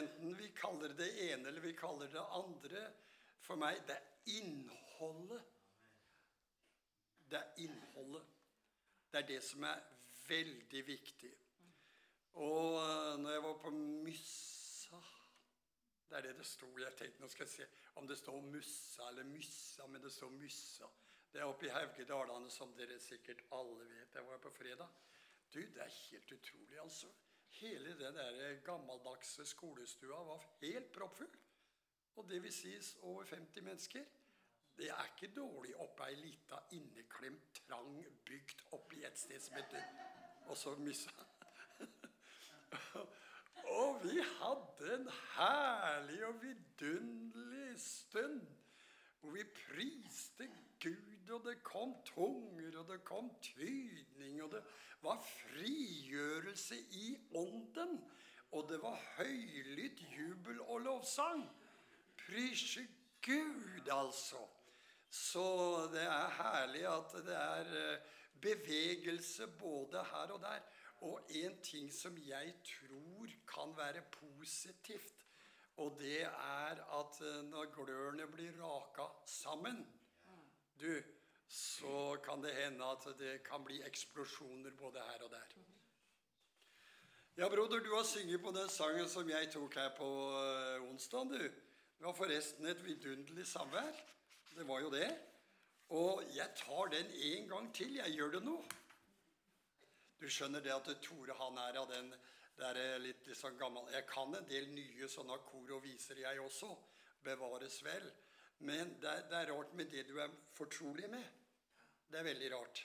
[0.00, 2.84] enten vi kaller det ene eller vi kaller det andre,
[3.40, 5.46] for meg det er innholdet.
[7.30, 8.26] Det er innholdet.
[9.10, 9.82] Det er det som er
[10.28, 11.30] veldig viktig.
[12.38, 15.00] Og eh, når jeg var på Myssa
[16.10, 16.68] Det er det det sto.
[16.78, 17.66] Jeg tenkte nå skal jeg se
[18.00, 20.88] om det står Mussa eller Myssa, men det står Myssa.
[21.30, 24.14] Det er oppe i Haugedalene, som dere sikkert alle vet.
[24.14, 24.88] Jeg var på fredag.
[25.52, 27.10] Du, det er helt utrolig, altså.
[27.58, 31.36] Hele den der gammeldagse skolestua var helt proppfull.
[32.16, 34.04] Og det vil sies over 50 mennesker.
[34.76, 39.82] Det er ikke dårlig oppe ei lita inneklemt, trang bygd oppi et sted som heter
[40.48, 41.10] Og så missa
[43.80, 48.40] Og vi hadde en herlig og vidunderlig stund
[49.20, 50.48] hvor vi priste
[50.80, 54.62] Gud, og det kom tunger, og det kom tydning, og det
[55.02, 58.00] var frigjørelse i ånden.
[58.52, 61.44] Og det var høylytt jubel og lovsang.
[62.18, 62.86] Prise
[63.22, 64.42] Gud, altså.
[65.10, 65.44] Så
[65.92, 68.02] det er herlig at det er eh,
[68.42, 70.60] bevegelse både her og der.
[71.00, 75.26] Og en ting som jeg tror kan være positivt,
[75.76, 79.86] og det er at eh, når glørne blir raka sammen,
[80.80, 81.02] du,
[81.50, 85.56] så kan det hende at det kan bli eksplosjoner både her og der.
[87.36, 91.30] Ja, broder, du har sunget på den sangen som jeg tok her på uh, onsdag,
[91.30, 91.38] du.
[91.98, 93.96] Det var forresten et vidunderlig samvær.
[94.56, 95.08] Det var jo det.
[95.88, 97.94] Og jeg tar den en gang til.
[97.94, 98.56] Jeg gjør det nå.
[100.20, 102.12] Du skjønner det at Tore han er av den
[102.60, 106.74] der litt liksom gammel Jeg kan en del nye sånne kor og viser, jeg også.
[107.24, 108.10] Bevares vel.
[108.60, 111.24] Men det det er rart med det du er fortrolig med.
[112.10, 112.82] Det er veldig rart.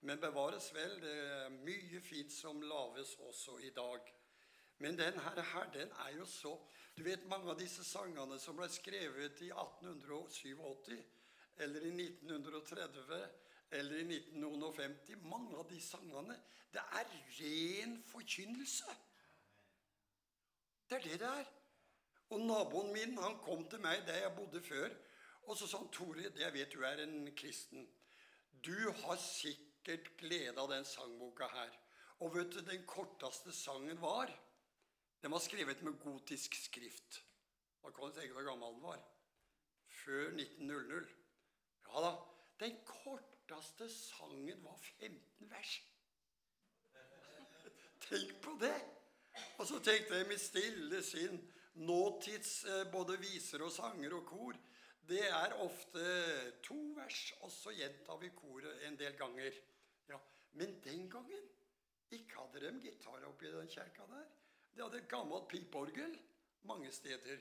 [0.00, 0.98] Men bevares vel.
[1.00, 4.12] Det er mye fint som lages også i dag.
[4.78, 6.58] Men den her, her, den er jo så
[6.96, 10.92] Du vet mange av disse sangene som ble skrevet i 1887
[11.56, 13.24] eller i 1930
[13.70, 16.36] eller i 1950 Mange av de sangene
[16.74, 18.94] det er ren forkynnelse.
[20.90, 21.50] Det er det det er.
[22.34, 24.88] Og naboen min han kom til meg der jeg bodde før,
[25.46, 27.88] og så sa han, 'Tore, jeg vet du er en kristen.
[28.64, 31.78] Du har sikkert glede av den sangboka her.'
[32.20, 34.30] Og vet du, den korteste sangen var
[35.22, 37.24] Den var skrevet med gotisk skrift.
[37.82, 39.00] Da kan du tenke hvor gammel den var.
[39.88, 41.06] Før 1900.
[41.86, 42.10] Ja da.
[42.60, 45.82] Den korteste sangen var 15 vers.
[48.08, 48.76] Tenk på det!
[49.58, 51.40] Og så tenkte jeg mitt stille sinn
[51.74, 54.58] Nåtids eh, både viser og sanger og kor,
[55.08, 56.04] det er ofte
[56.64, 59.58] to vers, og så gjentar vi koret en del ganger.
[60.08, 60.18] Ja,
[60.52, 61.50] Men den gangen
[62.10, 64.26] ikke hadde de gitar oppi den kjerka der.
[64.74, 66.18] De hadde et gammelt pipeorgel
[66.64, 67.38] mange steder.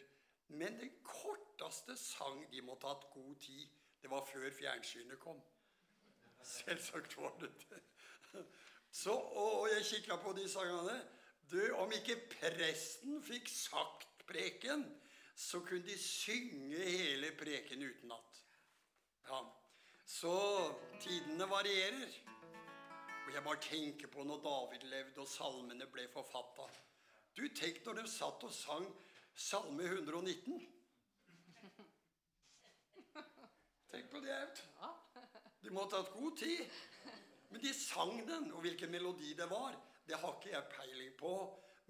[0.47, 3.67] Men den korteste sang de måtte ha hatt god tid.
[4.01, 5.39] Det var før fjernsynet kom.
[6.43, 7.81] Selvsagt var det det.
[9.07, 10.97] Og jeg kikka på de sangene.
[11.51, 14.85] Du, om ikke presten fikk sagt preken,
[15.35, 18.43] så kunne de synge hele preken utenat.
[19.27, 19.41] Ja.
[20.05, 20.35] Så
[21.01, 22.19] tidene varierer.
[23.25, 26.67] Og jeg bare tenker på når David levde og salmene ble forfatta.
[27.33, 28.85] Du, tenk når de satt og sang
[29.33, 30.59] Salme 119.
[33.89, 34.35] Tenk på det.
[35.63, 36.61] De måtte ha hatt god tid.
[37.49, 39.73] Men de sang den, og hvilken melodi det var,
[40.05, 41.33] det har ikke jeg peiling på.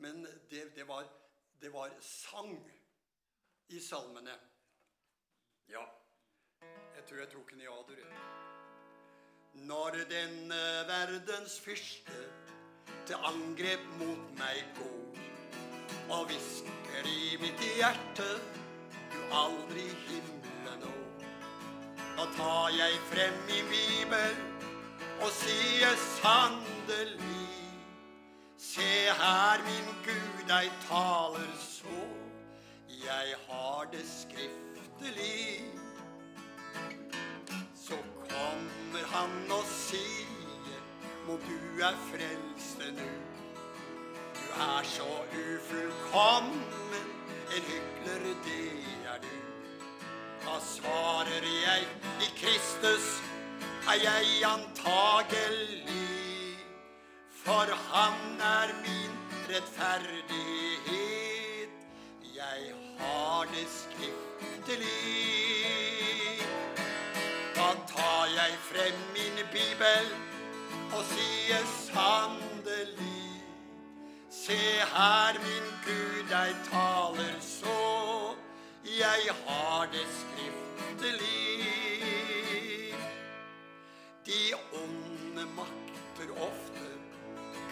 [0.04, 1.08] Men det, det, var,
[1.60, 2.56] det var sang
[3.70, 4.36] i salmene.
[5.72, 5.84] Ja,
[6.96, 8.02] jeg tror jeg tok den i adur.
[9.54, 12.24] Når denne verdens fyrste
[13.08, 15.22] til angrep mot meg går,
[16.10, 18.30] og hvisker i mitt hjerte
[19.14, 21.30] du aldri himmelen når,
[22.18, 24.42] da tar jeg frem min bibel
[25.22, 27.44] og sier sannelig
[28.74, 28.82] Se
[29.20, 32.23] her, min Gud, deg taler så,
[33.06, 35.66] jeg har det skriftlig.
[37.76, 37.98] Så
[38.30, 40.82] kommer han og sier,
[41.28, 43.10] må du er frelste nu.
[44.38, 47.08] Du er så ufullkommen,
[47.56, 48.70] en hykler, det
[49.14, 49.36] er du.
[50.46, 51.82] Da svarer jeg
[52.22, 53.24] i Kristus
[53.88, 56.58] er jeg antagelig,
[57.44, 59.12] for han er min
[59.50, 61.70] rettferdighet.
[62.36, 62.60] Jeg
[63.00, 64.80] har det skriftlig.
[67.56, 70.06] Da tar jeg frem min bibel
[70.94, 73.44] og sier sannelig.
[74.30, 74.60] Se
[74.94, 78.36] her, min Gud, deg taler så.
[78.84, 81.64] Jeg har det skriftlig.
[84.26, 84.54] De
[84.84, 86.90] onde makter ofte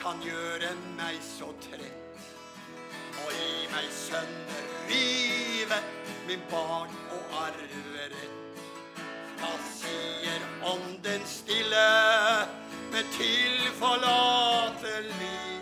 [0.01, 2.00] kan gjøre meg så trett.
[3.11, 5.77] Og gi meg sønner rive
[6.27, 8.37] min barn og arverett.
[9.41, 10.41] Da sier
[10.73, 11.89] ånden stille
[12.91, 15.61] med tilforlatelig.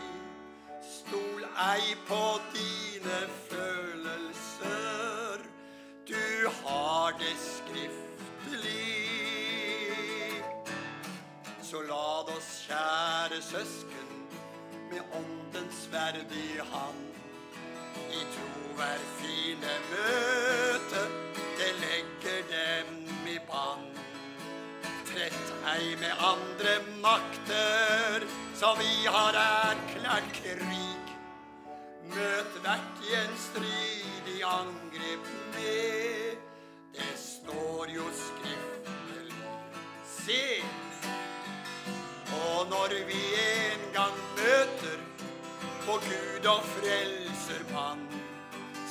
[0.83, 3.19] Stol ei på dine
[3.49, 5.37] følelser,
[6.09, 8.95] du har det skriftlig.
[11.61, 14.09] Så la oss, kjære søsken,
[14.91, 17.08] med åndens verd i hand,
[18.09, 21.03] i tro hver fine møte,
[21.57, 23.85] det legger dem i bann.
[25.09, 28.25] Trett ei med andre makter,
[28.59, 31.13] så vi har erklært krig.
[32.09, 36.39] Møt hvert gjenstridig angrep med,
[36.95, 39.37] det står jo skriftlig.
[40.15, 40.43] Se!
[42.39, 44.99] Og når vi en gang møter
[45.85, 47.18] på Gud og frelser
[47.73, 48.07] mann,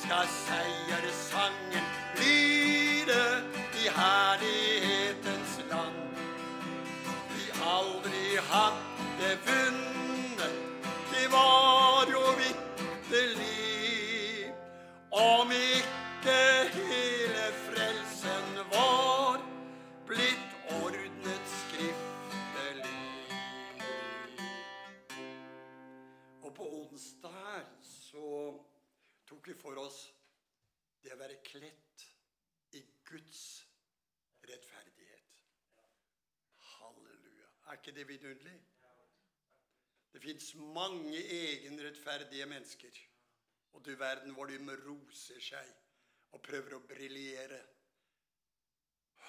[0.03, 1.85] skal seierssangen
[2.19, 3.23] lyde
[3.81, 5.99] i herlighetens land.
[7.35, 7.45] Vi
[7.77, 10.55] aldri hadde vunnet,
[11.11, 13.59] det var jo vitterlig.
[15.09, 15.51] Om
[29.69, 29.99] for oss
[31.03, 32.05] det å være kledt
[32.73, 33.41] i Guds
[34.49, 35.43] rettferdighet.
[36.71, 37.49] Halleluja.
[37.69, 38.55] Er ikke det vidunderlig?
[40.09, 42.97] Det fins mange egenrettferdige mennesker.
[43.77, 44.57] Og du verden hvor de
[44.87, 45.69] roser seg
[46.33, 47.61] og prøver å briljere.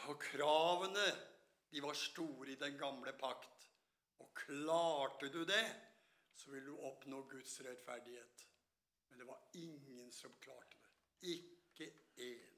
[0.09, 1.09] Og kravene,
[1.69, 3.69] de var store i den gamle pakt.
[4.25, 5.67] Og klarte du det,
[6.33, 8.50] så vil du oppnå Guds rettferdighet.
[9.11, 11.35] Men det var ingen som klarte det.
[11.35, 12.57] Ikke én.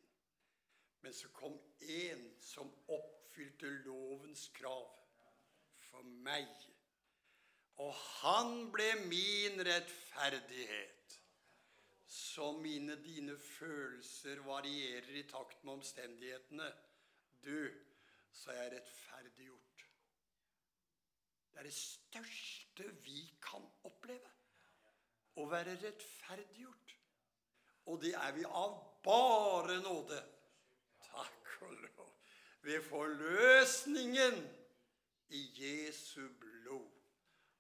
[1.01, 4.91] Men så kom én som oppfylte lovens krav
[5.89, 6.49] for meg.
[7.83, 11.19] Og han ble min rettferdighet.
[12.13, 16.69] Så mine, dine følelser varierer i takt med omstendighetene.
[17.45, 17.73] Du,
[18.33, 19.87] så er jeg rettferdiggjort.
[21.53, 24.31] Det er det største vi kan oppleve.
[25.41, 26.97] Å være rettferdiggjort.
[27.91, 30.19] Og det er vi av bare nåde.
[31.09, 32.11] Takk og lov.
[32.63, 34.39] Ved forløsningen
[35.35, 36.91] i Jesu blod.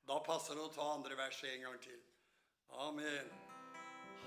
[0.06, 1.98] Da passer det å ta andre verset en gang til.
[2.86, 3.32] Amen.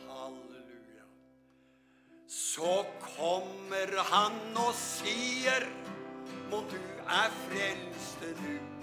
[0.07, 1.07] Halleluja.
[2.27, 5.67] Så kommer han og sier,
[6.49, 8.74] må du er frelste nu.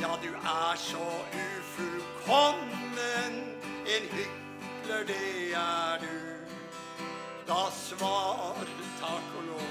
[0.00, 3.32] Ja, du er så ufullkommen,
[3.86, 6.06] en hykler, det er du.
[7.48, 8.66] Da svarer
[9.00, 9.70] takk og lov,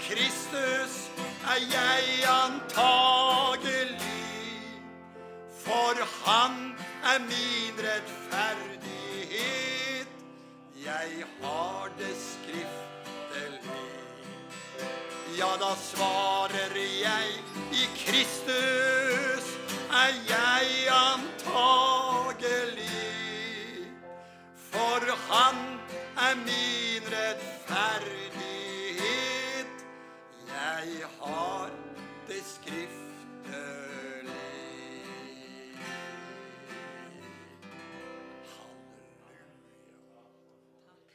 [0.00, 1.10] Kristus
[1.48, 3.96] er jeg antagelig.
[5.64, 5.94] For
[6.26, 10.08] han er min rettferdighet.
[10.84, 13.78] Jeg har det skriftelig.
[15.38, 17.26] Ja, da svarer jeg
[17.72, 19.37] i Kristus
[19.98, 22.86] er jeg antagelig.
[24.70, 25.00] For
[25.30, 25.56] han
[26.26, 29.74] er min rettferdighet.
[30.48, 30.88] Jeg
[31.20, 31.70] har
[32.28, 33.08] det skriftelig.
[38.52, 39.46] Halleluja.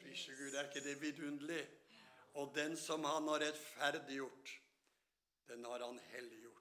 [0.01, 1.65] Prise Gud, er ikke det vidunderlig?
[2.33, 4.59] Og den som han har rettferdiggjort,
[5.47, 6.52] den har han helliggjort.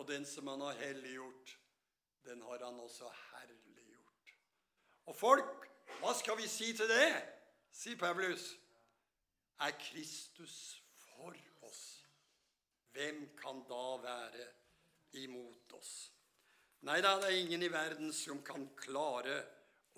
[0.00, 1.58] Og den som han har helliggjort,
[2.24, 4.32] den har han også herliggjort.
[5.12, 5.66] Og folk,
[6.00, 7.10] hva skal vi si til det?
[7.72, 8.56] sier Paulus.
[9.60, 11.36] Er Kristus for
[11.68, 11.82] oss?
[12.92, 14.46] Hvem kan da være
[15.20, 15.92] imot oss?
[16.88, 19.36] Nei da, det er ingen i verden som kan klare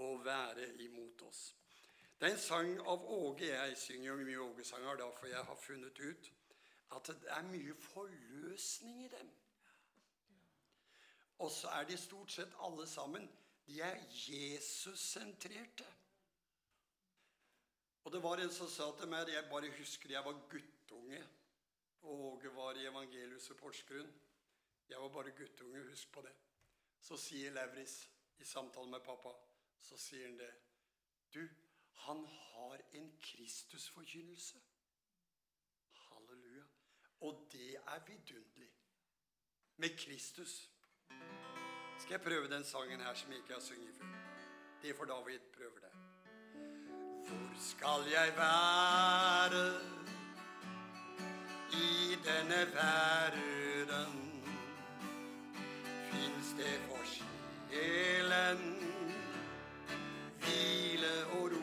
[0.02, 1.44] å være imot oss.
[2.18, 3.46] Det er en sang av Åge.
[3.52, 6.32] Jeg synger jo mye Åge-sanger, for jeg har funnet ut
[6.92, 9.30] at det er mye forløsning i dem.
[11.38, 13.28] Og så er de stort sett alle sammen
[13.66, 15.86] de er Jesus-sentrerte.
[18.04, 21.22] Og det var en som sa til meg Jeg bare husker jeg var guttunge.
[22.02, 24.12] Og Åge var i evangeliet Porsgrunn.
[24.88, 26.34] Jeg var bare guttunge, husk på det.
[27.00, 28.08] Så sier Lauritz
[28.38, 29.30] i samtale med pappa
[29.82, 30.50] så sier han det.
[31.34, 31.48] Du,
[32.04, 34.60] han har en Kristusforkynnelse.
[35.92, 36.64] Halleluja.
[37.20, 38.70] Og det er vidunderlig.
[39.76, 40.71] Med Kristus.
[41.98, 44.06] Skal jeg prøve den sangen her som jeg ikke har sunget før?
[44.82, 45.92] Det får David prøve det.
[47.26, 49.64] Hvor skal jeg være
[51.72, 54.12] i denne verden?
[56.10, 58.60] Fins det for sjelen
[60.40, 61.61] hvile og ro?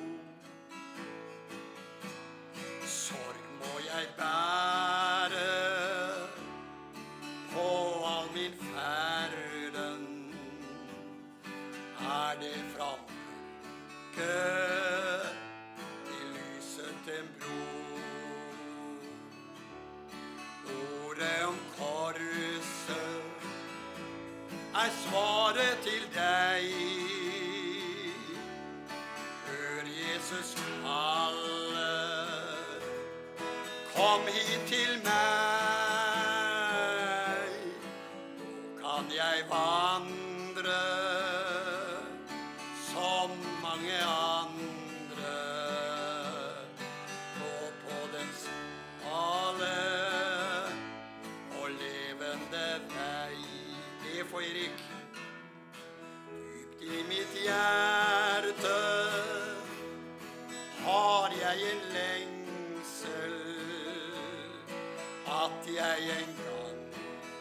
[65.97, 66.79] Jeg en gang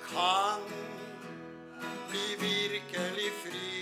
[0.09, 0.63] kan
[2.09, 3.79] bli virkelig fri.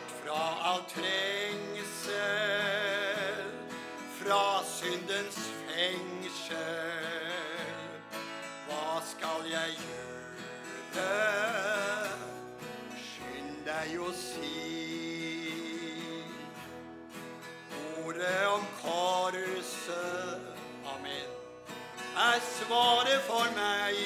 [0.00, 0.42] Bort fra
[0.72, 2.14] all trengsel,
[4.20, 6.79] fra syndens fengsel.
[22.40, 23.96] Er svaret for meg.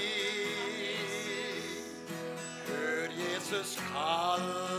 [2.66, 4.73] Hør Jesus kalle,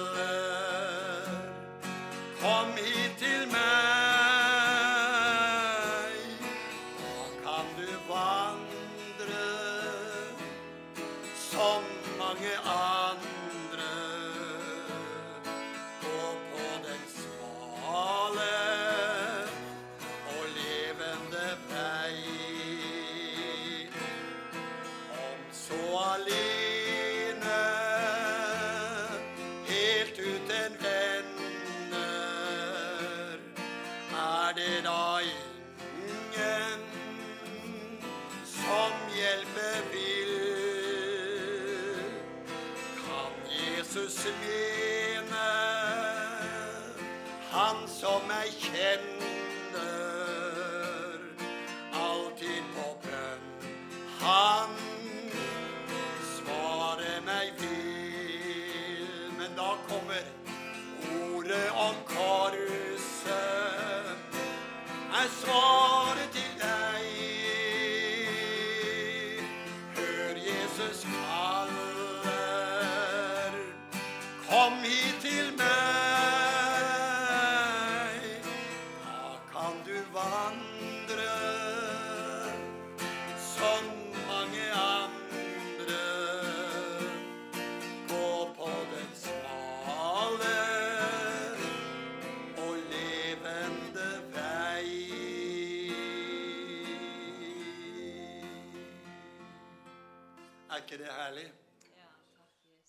[100.95, 101.53] ikke det herlig?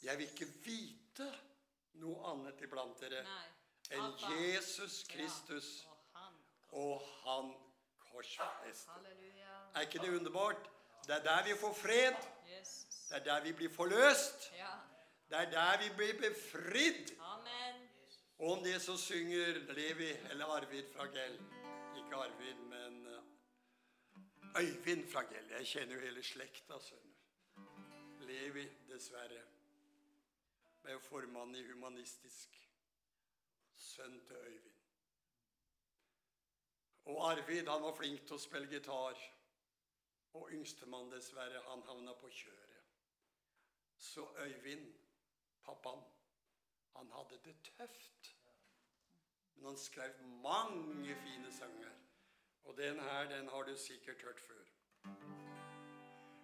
[0.02, 1.26] Jeg vil ikke vite
[1.98, 3.22] noe annet iblant dere
[3.96, 5.70] enn Jesus Kristus
[6.70, 7.54] og han.
[8.10, 8.88] korsfestet.
[9.74, 10.70] Er ikke det underbart?
[11.06, 12.14] Det er der vi får fred.
[13.08, 14.52] Det er der vi blir forløst.
[15.28, 17.12] Det er der vi blir befridd.
[18.38, 21.38] Og om det så synger Levi eller Arvid fra Gell.
[21.96, 25.50] Ikke Arvid, men eh, Øyvind fra Gell.
[25.50, 26.78] Jeg kjenner jo hele slekta.
[26.80, 27.15] skjønner du.
[28.26, 29.42] Levi, dessverre,
[30.82, 32.56] ble jo formann i Humanistisk.
[33.76, 34.82] Sønn til Øyvind.
[37.06, 39.20] Og Arvid han var flink til å spille gitar.
[40.36, 42.88] Og yngstemann, dessverre, han havna på kjøret.
[43.96, 44.88] Så Øyvind,
[45.64, 46.02] pappaen,
[46.96, 48.32] han hadde det tøft.
[49.54, 51.94] Men han skrev mange fine sanger.
[52.64, 54.64] Og den her, den har du sikkert hørt før.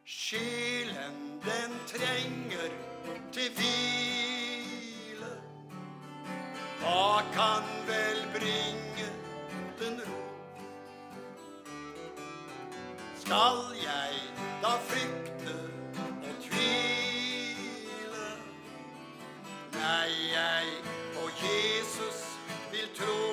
[0.05, 2.71] Sjelen, den trenger
[3.33, 5.31] til hvile.
[6.81, 9.07] Hva kan vel bringe
[9.79, 10.23] den ro?
[13.21, 14.19] Skal jeg
[14.63, 15.55] da frykte
[16.03, 18.27] og tvile?
[19.79, 20.67] Nei, jeg
[21.15, 22.27] på Jesus
[22.73, 23.32] vil tro.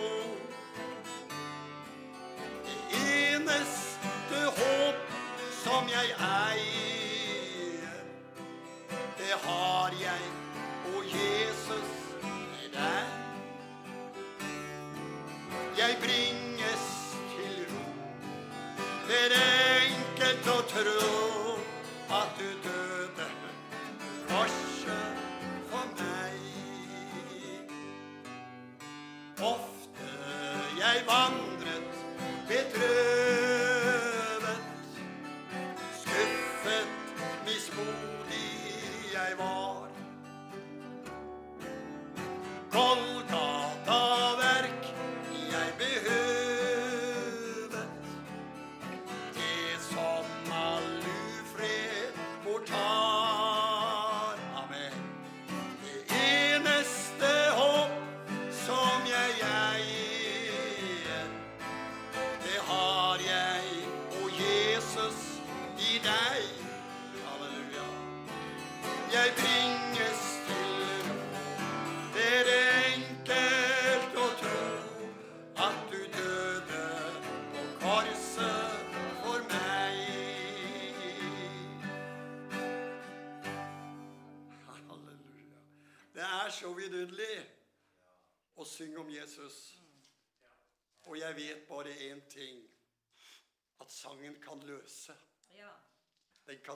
[5.99, 7.87] Jeg eier,
[9.17, 10.21] det har jeg
[10.95, 11.89] og Jesus
[12.23, 13.03] er deg.
[15.77, 16.48] Jeg bringes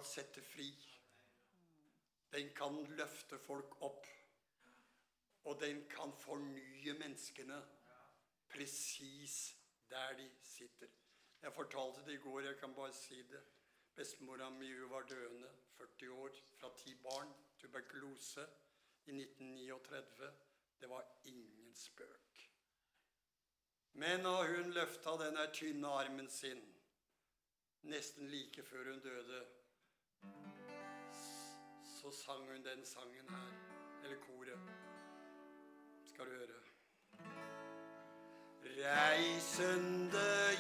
[0.03, 0.65] Kan sette fri.
[2.31, 4.07] Den kan løfte folk opp.
[5.47, 7.59] Og den kan fornye menneskene
[8.51, 9.37] presis
[9.87, 10.91] der de sitter.
[11.41, 13.39] Jeg fortalte det i går, jeg kan bare si det.
[13.95, 17.31] Bestemora mi var døende, 40 år, fra ti barn.
[17.63, 18.47] Tuberkulose
[19.05, 20.31] i 1939.
[20.81, 22.45] Det var ingen spøk.
[23.93, 26.63] Men da hun løfta den tynne armen sin,
[27.81, 29.45] nesten like før hun døde,
[31.83, 33.49] så sang hun den sangen her.
[34.03, 34.59] Eller koret.
[36.05, 36.63] Skal du høre.
[38.85, 40.52] Reisende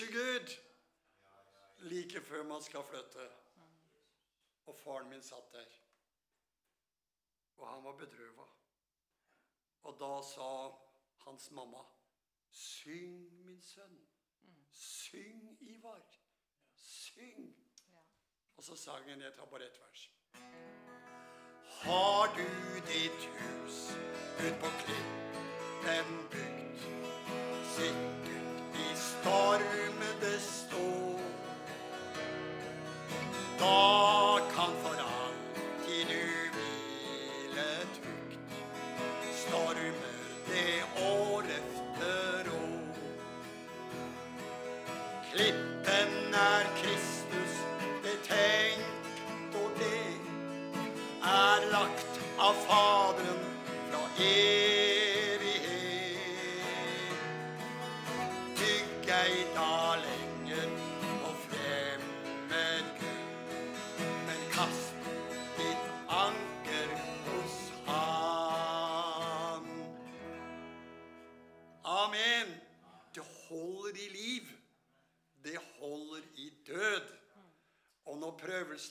[0.00, 0.48] Prise Gud
[1.78, 3.28] like før man skal flytte.
[4.66, 5.66] Og faren min satt der.
[7.56, 8.46] Og han var bedrøva.
[9.82, 10.48] Og da sa
[11.24, 11.82] hans mamma,
[12.50, 13.98] syng, min sønn.
[14.70, 16.02] Syng, Ivar.
[16.74, 17.56] Syng.
[18.56, 20.10] Og så sang han, jeg tar bare ett vers.
[21.82, 23.92] Har du ditt hus
[24.46, 26.88] ut på klippen bygd,
[27.76, 28.09] sikkert
[29.20, 31.18] i stormende stå.
[33.58, 34.19] Da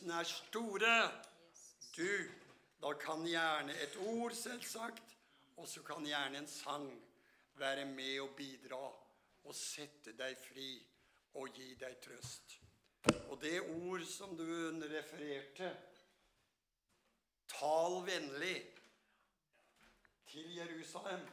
[0.09, 1.11] prøvelsene er store,
[1.95, 2.31] du,
[2.81, 5.15] da kan gjerne et ord, selvsagt,
[5.57, 6.89] og så kan gjerne en sang
[7.59, 8.79] være med og bidra
[9.43, 10.79] og sette deg fri
[11.35, 12.57] og gi deg trøst.
[13.29, 14.45] Og det ord som du
[14.89, 15.69] refererte,
[17.49, 18.57] tal vennlig
[20.29, 21.27] til Jerusalem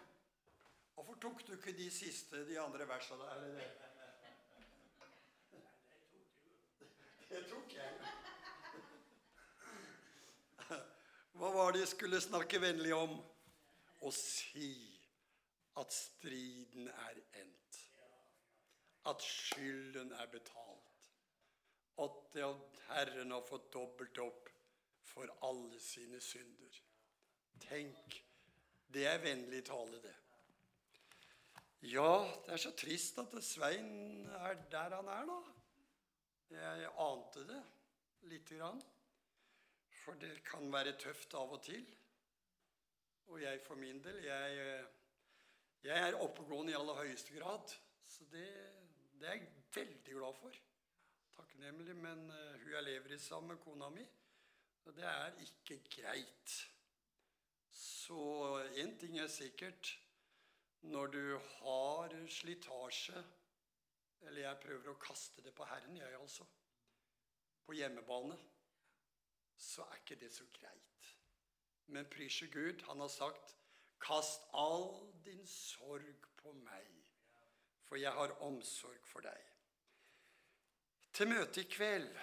[0.97, 3.43] Hvorfor tok du ikke de siste, de andre versene der?
[3.45, 3.67] Eller?
[3.83, 3.86] Det
[11.37, 13.13] Hva var det jeg skulle snakke vennlig om?
[14.09, 14.73] Å si
[15.77, 17.81] at striden er endt.
[19.11, 21.11] At skylden er betalt.
[22.01, 22.41] At
[22.89, 24.49] Herren har fått dobbelt opp
[25.05, 26.81] for alle sine synder.
[27.69, 28.19] Tenk,
[28.93, 30.17] det er vennlig tale, det.
[31.93, 35.41] Ja, det er så trist at Svein er der han er, da.
[36.57, 37.63] Jeg ante det
[38.33, 38.81] lite grann.
[40.07, 41.83] For det kan være tøft av og til.
[43.27, 44.85] Og jeg for min del, jeg,
[45.83, 47.75] jeg er oppegående i aller høyeste grad.
[48.07, 48.47] Så det,
[49.19, 50.61] det, er jeg veldig glad for.
[51.35, 51.99] Takknemlig.
[51.99, 54.07] Men uh, hun jeg lever i sammen med, kona mi,
[54.87, 56.57] og det er ikke greit.
[57.75, 58.23] Så
[58.79, 59.97] én ting er sikkert.
[60.87, 63.25] Når du har slitasje
[64.29, 66.45] Eller jeg prøver å kaste det på Herren, jeg altså.
[67.67, 68.37] På hjemmebane
[69.57, 71.17] så er ikke det så greit.
[71.87, 73.57] Men prysje Gud, han har sagt,
[74.01, 77.05] 'Kast all din sorg på meg,
[77.83, 79.53] for jeg har omsorg for deg'.
[81.13, 82.19] Til møtet i kveld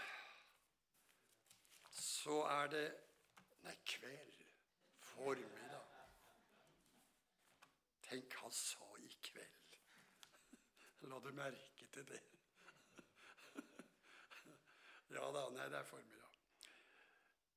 [1.92, 3.00] så er det
[3.64, 4.34] Nei, kveld.
[5.00, 5.92] Formiddag.
[8.04, 9.78] Tenk, han sa i kveld.
[11.10, 12.22] La du merke til det?
[15.14, 16.23] Ja da, nei, det er formiddag.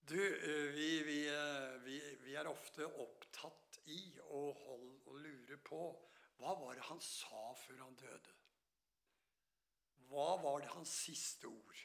[0.08, 5.56] Du, eh, vi, vi, eh, vi, vi, er ofte opptatt i å, holde, å lure
[5.66, 5.80] på
[6.38, 8.34] hva var det han sa før han døde?
[10.06, 11.82] Hva var det hans siste ord?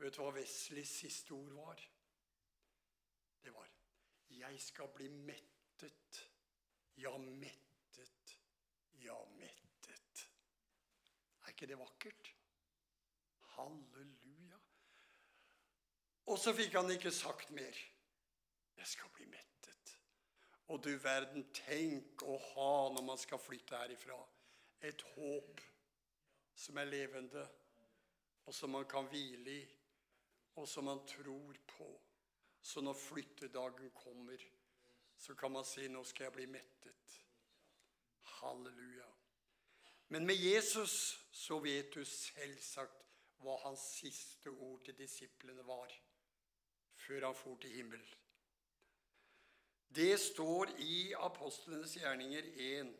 [0.00, 1.84] Vet du hva Wesleys siste ord var?
[3.44, 3.70] Det var
[4.32, 6.22] 'Jeg skal bli mettet'.
[6.96, 8.38] Ja, mettet.
[8.98, 10.28] Ja, mettet.
[11.44, 12.34] Er ikke det vakkert?
[13.54, 14.21] Halleluja.
[16.32, 17.78] Og så fikk han ikke sagt mer.
[18.76, 19.90] Jeg skal bli mettet.
[20.72, 24.16] Og du verden, tenk å ha når man skal flytte herifra,
[24.80, 25.60] et håp
[26.56, 27.42] som er levende,
[28.46, 29.66] og som man kan hvile i,
[30.56, 31.88] og som man tror på.
[32.62, 34.40] Så når flyttedagen kommer,
[35.18, 37.18] så kan man si 'nå skal jeg bli mettet'.
[38.20, 39.10] Halleluja.
[40.08, 43.04] Men med Jesus så vet du selvsagt
[43.42, 45.92] hva hans siste ord til disiplene var
[47.06, 48.02] før han for til himmel.
[49.94, 52.92] Det står i Apostlenes gjerninger 1,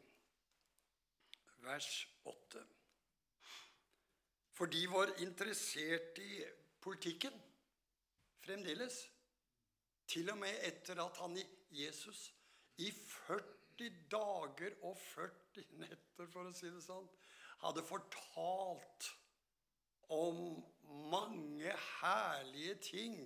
[1.64, 1.88] vers
[2.24, 2.64] 8.
[4.52, 6.42] For de var interessert i
[6.84, 7.38] politikken
[8.44, 8.98] fremdeles.
[10.06, 12.26] Til og med etter at han i Jesus
[12.76, 17.08] i 40 dager og 40 netter, for å si det sånn,
[17.62, 19.08] hadde fortalt
[20.12, 20.42] om
[21.12, 23.16] mange herlige ting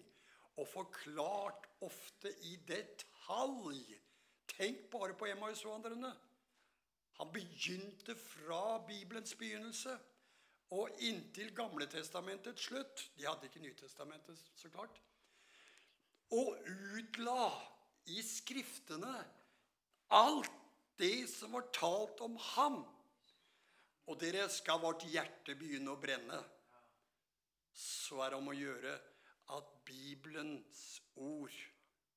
[0.56, 3.82] og forklart ofte i detalj.
[4.56, 6.12] Tenk bare på Emmaus-vandrerne.
[7.16, 9.94] Han begynte fra Bibelens begynnelse
[10.76, 13.10] og inntil Gamletestamentets slutt.
[13.16, 15.00] De hadde ikke Nytestamentet, så klart.
[16.34, 17.50] Og utla
[18.10, 19.14] i Skriftene
[20.14, 20.50] alt
[20.98, 22.82] det som var talt om ham.
[24.06, 26.38] Og dere skal vårt hjerte begynne å brenne.
[27.76, 28.94] Så er det om å gjøre
[29.86, 31.54] Bibelens ord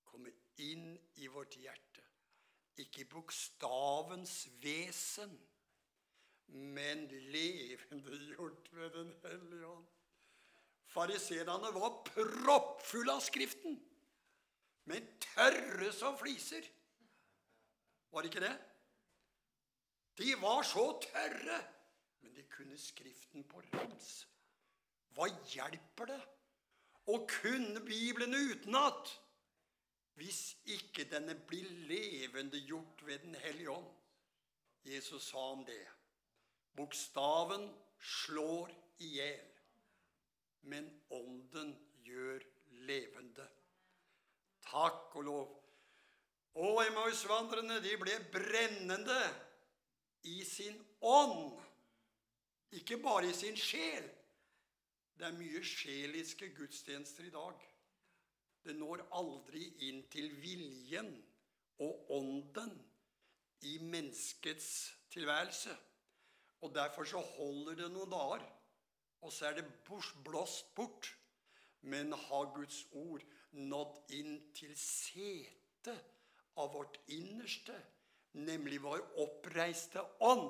[0.09, 2.03] kommer inn i vårt hjerte.
[2.79, 5.35] Ikke i bokstavens vesen,
[6.49, 9.87] men levendegjort ved Den hellige ånd.
[10.89, 13.75] Fariserene var proppfulle av Skriften,
[14.89, 16.65] men tørre som fliser.
[18.09, 18.55] Var det ikke det?
[20.17, 21.59] De var så tørre,
[22.23, 24.09] men de kunne Skriften på rams.
[25.13, 26.19] Hva hjelper det
[27.09, 29.15] og kunne Bibelen utenat
[30.19, 33.87] hvis ikke denne blir levendegjort ved Den hellige ånd.
[34.83, 35.85] Jesus sa om det.
[36.75, 37.69] Bokstaven
[37.99, 39.47] slår i hjel,
[40.61, 41.71] men ånden
[42.03, 42.43] gjør
[42.89, 43.47] levende.
[44.67, 45.55] Takk og lov.
[46.59, 49.21] Og Emmausvandrerne de ble brennende
[50.27, 51.59] i sin ånd,
[52.75, 54.03] ikke bare i sin sjel.
[55.19, 57.63] Det er mye sjeliske gudstjenester i dag.
[58.63, 61.09] Det når aldri inn til viljen
[61.83, 62.71] og ånden
[63.67, 64.69] i menneskets
[65.11, 65.75] tilværelse.
[66.63, 68.45] Og Derfor så holder det noen dager,
[69.19, 69.67] og så er det
[70.23, 71.11] blåst bort.
[71.81, 76.15] Men har Guds ord nådd inn til setet
[76.59, 77.75] av vårt innerste,
[78.39, 80.47] nemlig vår oppreiste ånd.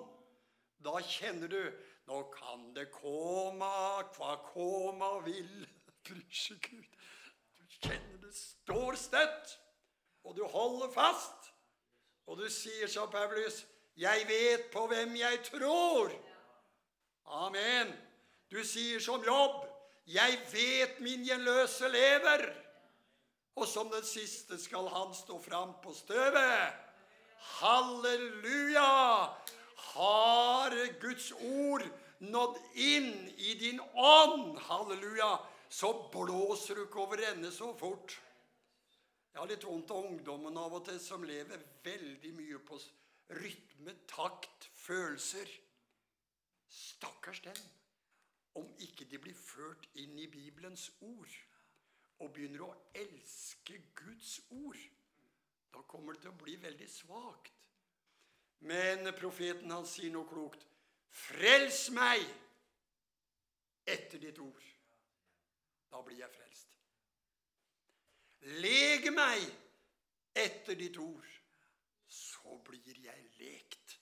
[0.82, 1.62] Da kjenner du
[2.10, 3.70] Nå kan det komme
[4.16, 5.68] hva komme vil.
[6.08, 6.96] Prysje Gud.
[7.54, 9.52] Du kjenner det står støtt,
[10.26, 11.52] og du holder fast.
[12.26, 13.66] Og du sier som Paulus,
[13.98, 16.18] 'Jeg vet på hvem jeg tror'.
[17.26, 17.94] Amen.
[18.52, 19.66] Du sier som jobb,
[20.08, 22.50] 'Jeg vet min gjenløse lever'.
[23.56, 26.74] Og som den siste skal han stå fram på støvet.
[27.38, 28.90] Halleluja!
[29.94, 31.86] Har Guds ord
[32.20, 35.38] nådd inn i din ånd, halleluja,
[35.70, 38.18] så blåser du ikke over ende så fort.
[39.34, 42.80] Jeg har litt vondt av ungdommen av og til som lever veldig mye på
[43.40, 45.52] rytme, takt, følelser.
[46.70, 47.62] Stakkars den
[48.60, 51.36] om ikke de blir ført inn i Bibelens ord
[52.20, 54.82] og begynner å elske Guds ord.
[55.72, 57.59] Da kommer det til å bli veldig svakt.
[58.60, 60.66] Men profeten han sier noe klokt.
[61.10, 62.26] Frels meg
[63.90, 64.66] etter ditt ord.
[65.90, 66.68] Da blir jeg frelst.
[68.62, 69.46] Leg meg
[70.38, 71.26] etter ditt ord.
[72.10, 73.98] Så blir jeg lekt.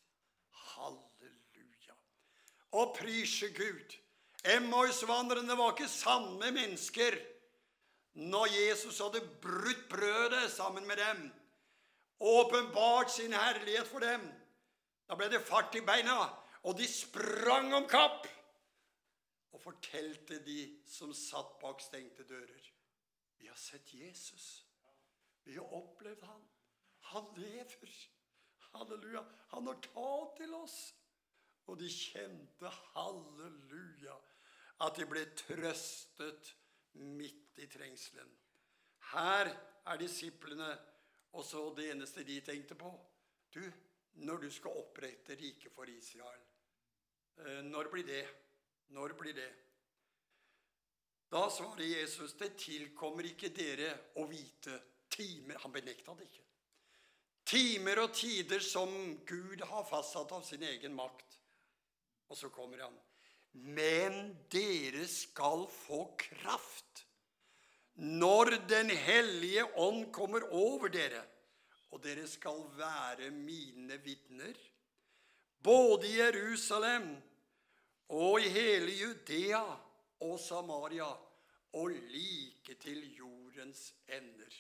[0.74, 1.96] Halleluja.
[2.80, 3.98] Og prise Gud.
[4.48, 7.18] Emmausvandrerne var ikke samme mennesker
[8.18, 11.28] når Jesus hadde brutt brødet sammen med dem,
[12.20, 14.24] åpenbart sin herlighet for dem.
[15.08, 16.18] Da ble det fart i beina,
[16.68, 18.28] og de sprang om kapp
[19.56, 22.66] og fortalte de som satt bak stengte dører.
[23.40, 24.66] Vi har sett Jesus.
[25.48, 26.44] Vi har opplevd han.
[27.14, 27.94] Han lever.
[28.74, 29.24] Halleluja.
[29.54, 30.78] Han har talt til oss.
[31.68, 34.16] Og de kjente, halleluja,
[34.86, 36.54] at de ble trøstet
[36.94, 38.30] midt i trengselen.
[39.12, 39.50] Her
[39.88, 40.70] er disiplene
[41.36, 42.92] også det eneste de tenkte på.
[43.54, 43.64] Du,
[44.26, 46.44] når du skal opprette riket for Israel,
[47.44, 48.26] eh, når blir det?
[48.96, 49.52] Når blir det?
[51.30, 54.80] Da svarer Jesus, det tilkommer ikke dere å vite
[55.12, 56.44] timer Han benekta det ikke.
[57.48, 58.92] Timer og tider som
[59.28, 61.38] Gud har fastsatt av sin egen makt.
[62.28, 62.96] Og så kommer han.
[63.52, 67.06] Men dere skal få kraft
[67.98, 71.24] når Den hellige ånd kommer over dere,
[71.92, 74.58] og dere skal være mine vitner,
[75.64, 77.10] både i Jerusalem
[78.10, 79.64] og i hele Judea
[80.20, 81.10] og Samaria
[81.74, 84.54] og like til jordens ender.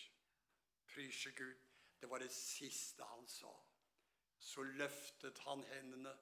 [0.88, 1.56] Pryse Gud.
[2.02, 3.52] Det var det siste han sa.
[4.40, 6.13] Så løftet han hendene,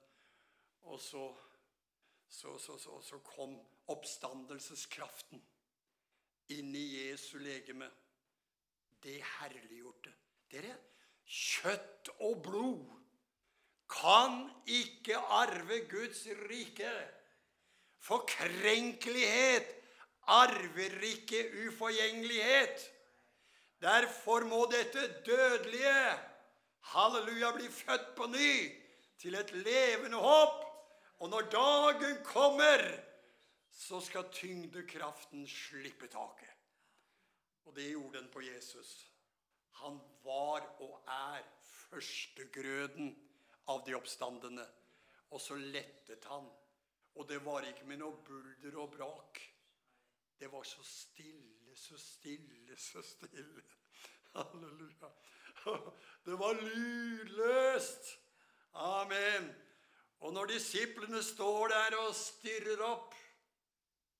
[0.82, 1.36] og så,
[2.28, 5.42] så, så, så, kom oppstandelseskraften
[6.48, 7.90] inn i Jesu legeme.
[9.02, 10.14] Det herliggjorte.
[10.50, 10.76] Dere,
[11.26, 12.96] kjøtt og blod
[13.90, 16.92] kan ikke arve Guds rike.
[17.98, 19.74] Forkrenkelighet
[20.26, 22.92] arver ikke uforgjengelighet.
[23.82, 26.18] Derfor må dette dødelige,
[26.80, 28.54] halleluja, bli født på ny
[29.18, 30.64] til et levende håp.
[31.18, 32.82] Og når dagen kommer,
[33.72, 36.52] så skal tyngdekraften slippe taket.
[37.64, 39.15] Og det gjorde den på Jesus.
[39.82, 43.12] Han var og er førstegrøden
[43.72, 44.66] av de oppstandende.
[45.30, 46.48] Og så lettet han.
[47.16, 49.40] Og det var ikke med noe bulder og brak.
[50.38, 53.64] Det var så stille, så stille, så stille.
[54.36, 55.10] Halleluja.
[56.24, 58.18] Det var lydløst.
[58.72, 59.48] Amen.
[60.20, 63.14] Og når disiplene står der og stirrer opp,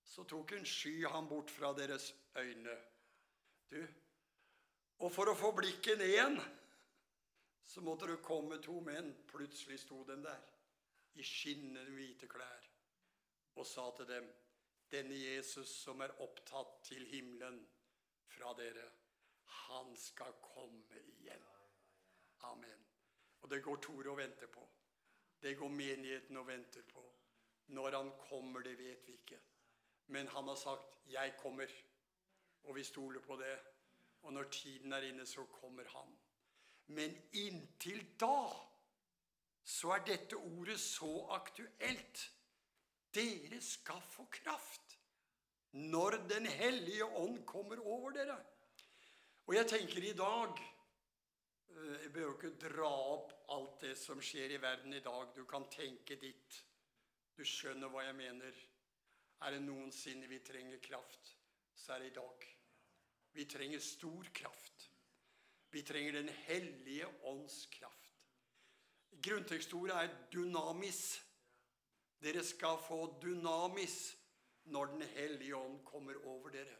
[0.04, 2.76] så tok en sky ham bort fra deres øyne.
[3.70, 3.80] Du,
[4.98, 6.38] og for å få blikket ned igjen,
[7.66, 9.10] så måtte det komme to menn.
[9.28, 10.40] Plutselig sto den der
[11.16, 12.68] i skinnende hvite klær
[13.56, 14.26] og sa til dem
[14.92, 17.58] denne Jesus som er opptatt til himmelen
[18.30, 18.84] fra dere,
[19.66, 21.42] han skal komme igjen.
[22.46, 22.84] Amen.
[23.42, 24.62] Og det går Tore og venter på.
[25.42, 27.02] Det går menigheten og venter på.
[27.74, 29.40] Når han kommer, det vet vi ikke.
[30.14, 31.82] Men han har sagt 'Jeg kommer',
[32.62, 33.58] og vi stoler på det.
[34.26, 36.16] Og når tiden er inne, så kommer han.
[36.86, 38.50] Men inntil da
[39.66, 42.22] så er dette ordet så aktuelt.
[43.14, 44.98] Dere skal få kraft
[45.76, 48.36] når Den hellige ånd kommer over dere.
[49.46, 54.56] Og jeg tenker i dag eh, Jeg behøver ikke dra opp alt det som skjer
[54.56, 55.30] i verden i dag.
[55.36, 56.62] Du kan tenke ditt.
[57.36, 58.62] Du skjønner hva jeg mener.
[59.42, 61.34] Er det noensinne vi trenger kraft,
[61.74, 62.55] så er det i dag.
[63.36, 64.90] Vi trenger stor kraft.
[65.70, 68.22] Vi trenger Den hellige ånds kraft.
[69.22, 71.20] Grunntekstordet er dynamis.
[72.24, 74.16] Dere skal få dynamis
[74.72, 76.78] når Den hellige ånd kommer over dere.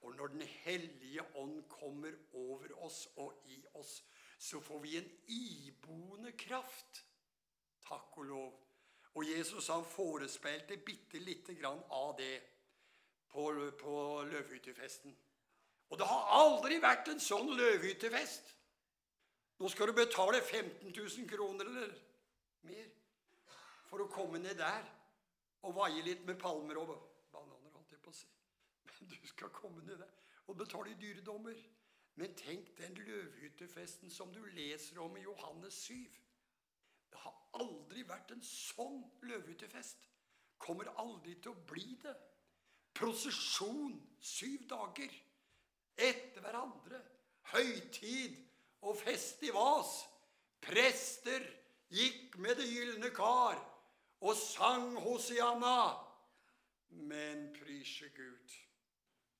[0.00, 4.04] Og når Den hellige ånd kommer over oss og i oss,
[4.38, 7.04] så får vi en iboende kraft.
[7.82, 8.66] Takk og lov.
[9.14, 12.36] Og Jesus han forespeilte bitte lite grann av det
[13.28, 15.16] på, på løvhyttefesten.
[15.88, 18.54] Og det har aldri vært en sånn løvhyttefest.
[19.58, 21.94] Nå skal du betale 15 000 kroner eller
[22.68, 22.90] mer
[23.88, 24.84] for å komme ned der
[25.66, 26.92] og vaie litt med palmer og
[27.32, 28.28] bananer, holdt jeg på å si.
[28.86, 30.14] Men du skal komme ned der
[30.48, 31.58] og betale dyredommer.
[32.18, 35.94] Men tenk den løvhyttefesten som du leser om i Johannes 7.
[37.12, 40.08] Det har aldri vært en sånn løvhyttefest.
[40.58, 42.14] Kommer aldri til å bli det.
[42.98, 45.14] Prosesjon syv dager
[45.98, 47.00] etter hverandre.
[47.52, 48.36] Høytid
[48.86, 49.94] og fest i vas.
[50.62, 51.44] Prester
[51.94, 53.58] gikk med det gylne kar
[54.20, 55.96] og sang Hosianna.
[56.88, 58.54] Men prysje Gud,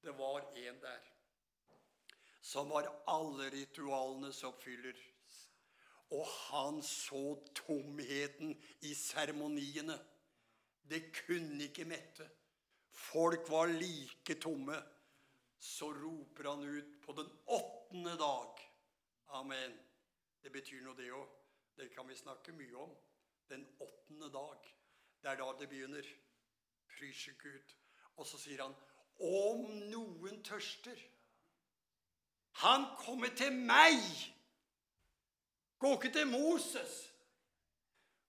[0.05, 1.07] det var en der
[2.49, 4.97] som var alle ritualenes oppfyller.
[6.17, 9.99] Og han så tomheten i seremoniene.
[10.89, 12.25] Det kunne ikke mette.
[12.89, 14.79] Folk var like tomme.
[15.59, 18.61] Så roper han ut på den åttende dag.
[19.27, 19.75] Amen.
[20.43, 21.27] Det betyr noe, det òg.
[21.79, 22.95] Det kan vi snakke mye om.
[23.51, 24.65] Den åttende dag.
[25.23, 26.07] Det er da det begynner.
[26.95, 27.75] Pryser Gud.
[28.17, 28.75] Og så sier han,
[29.19, 30.99] om noen tørster
[32.63, 34.03] Han kommer til meg.
[35.79, 36.97] Gå ikke til Moses.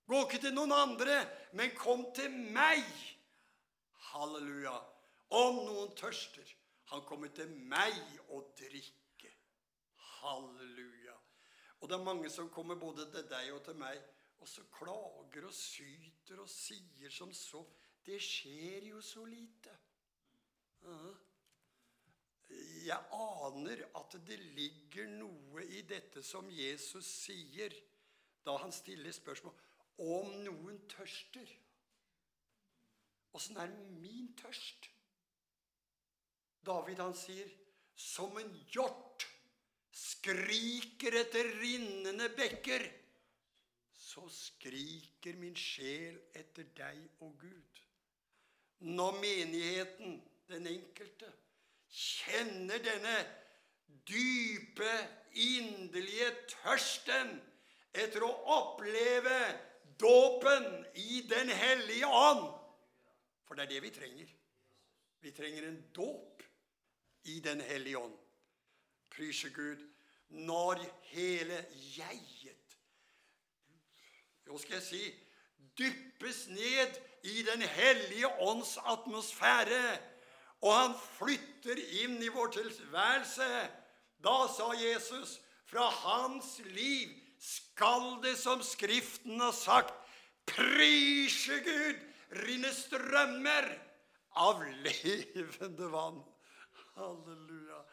[0.09, 1.15] Gå ikke til noen andre,
[1.57, 2.85] men kom til meg.
[4.11, 4.75] Halleluja.
[5.33, 6.45] Om noen tørster,
[6.89, 7.97] han kommer til meg
[8.33, 9.33] og drikke.
[10.19, 11.15] Halleluja.
[11.79, 13.99] Og det er mange som kommer både til deg og til meg,
[14.39, 17.65] og så klager og syter og sier som så
[18.05, 19.73] Det skjer jo så lite.
[22.87, 27.75] Jeg aner at det ligger noe i dette som Jesus sier
[28.47, 29.53] da han stiller spørsmål
[29.99, 31.51] om noen tørster.
[33.35, 34.89] Åssen er min tørst?
[36.65, 37.49] David han sier
[37.99, 39.25] som en hjort
[39.95, 42.85] skriker etter rinnende bekker,
[43.99, 47.83] så skriker min sjel etter deg, og Gud.
[48.87, 50.17] Når menigheten,
[50.49, 51.29] den enkelte,
[51.89, 53.15] kjenner denne
[54.07, 54.91] dype,
[55.39, 57.35] inderlige tørsten
[57.93, 59.37] etter å oppleve
[59.99, 60.65] dåpen
[60.97, 62.47] i Den hellige ånd
[63.45, 64.31] For det er det vi trenger.
[65.21, 66.28] Vi trenger en dåp
[67.29, 68.17] i Den hellige ånd.
[69.15, 69.81] Prise Gud.
[70.29, 71.65] Når hele
[71.97, 72.77] jeget
[74.45, 75.03] Hva skal jeg si
[75.79, 79.97] dyppes ned i Den hellige ånds atmosfære,
[80.61, 83.47] og han flytter inn i vår tilværelse,
[84.23, 85.37] da sa Jesus,
[85.69, 89.93] fra hans liv skal det, som Skriften har sagt,
[90.49, 92.01] prise Gud,
[92.43, 93.69] rinne strømmer
[94.35, 96.19] av levende vann.
[96.95, 97.83] Halleluja.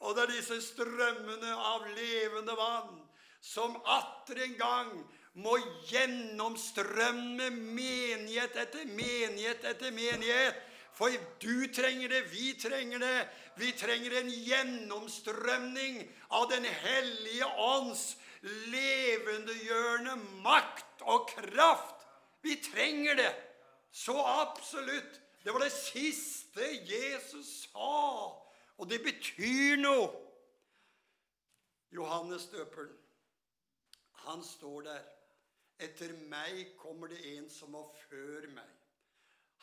[0.00, 2.96] Og det er disse strømmene av levende vann
[3.40, 4.92] som atter en gang
[5.36, 5.56] må
[5.90, 10.56] gjennomstrømme menighet etter menighet etter menighet.
[10.96, 13.18] For du trenger det, vi trenger det.
[13.60, 16.00] Vi trenger en gjennomstrømning
[16.32, 18.16] av Den hellige ånds
[18.72, 22.08] levendegjørende makt og kraft.
[22.42, 23.32] Vi trenger det.
[23.92, 25.20] Så absolutt.
[25.44, 28.45] Det var det siste Jesus sa.
[28.76, 30.08] Og det betyr noe.
[31.94, 32.92] Johannes døperen,
[34.26, 35.04] han står der.
[35.86, 38.72] Etter meg kommer det en som var før meg.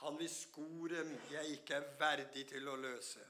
[0.04, 3.22] Han vil skore jeg ikke er verdig til å løse.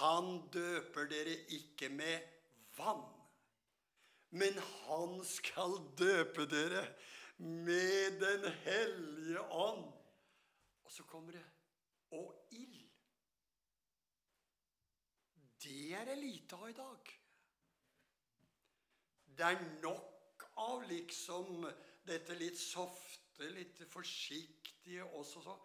[0.00, 2.26] Han døper dere ikke med
[2.76, 3.04] vann,
[4.30, 6.84] men han skal døpe dere
[7.38, 9.84] med Den hellige ånd.
[10.84, 11.44] Og så kommer det
[12.12, 12.88] og ild.
[15.82, 17.08] Det er det lite av i dag.
[19.36, 21.64] Det er nok av liksom
[22.06, 25.56] dette litt softe, litt forsiktige også så.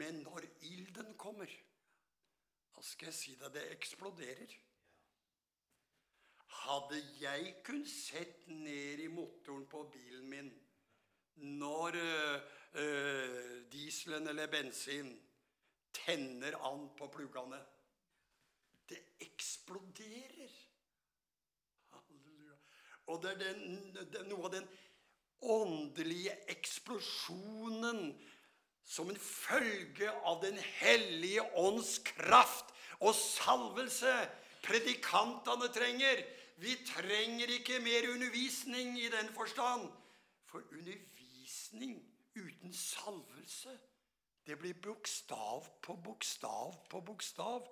[0.00, 1.52] Men når ilden kommer,
[2.72, 4.56] da skal jeg si deg det eksploderer.
[6.62, 10.52] Hadde jeg kun sett ned i motoren på bilen min
[11.60, 15.12] når øh, dieselen eller bensin
[15.92, 17.60] tenner an på pluggene
[18.88, 20.54] Det eksploderer.
[21.94, 22.56] Halleluja.
[23.06, 24.68] Og det er, den, det noe av den
[25.42, 28.10] åndelige eksplosjonen
[28.86, 34.14] som en følge av Den hellige ånds kraft og salvelse
[34.66, 36.22] predikantene trenger.
[36.56, 39.90] Vi trenger ikke mer undervisning i den forstand.
[40.46, 41.98] For undervisning
[42.36, 43.74] uten salvelse,
[44.46, 47.66] det blir bokstav på bokstav på bokstav.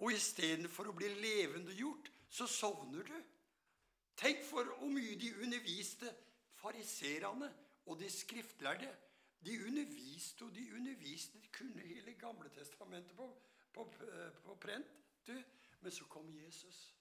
[0.00, 3.16] Og istedenfor å bli levendegjort, så sovner du.
[4.20, 6.10] Tenk for hvor mye de underviste
[6.60, 7.48] fariserene
[7.86, 8.90] og de skriftlærde.
[9.40, 11.40] De underviste og de underviste.
[11.40, 13.28] De kunne hele Gamle testamentet på,
[13.72, 13.86] på,
[14.44, 14.96] på prent.
[15.26, 15.36] Du,
[15.80, 16.94] men så kom Jesus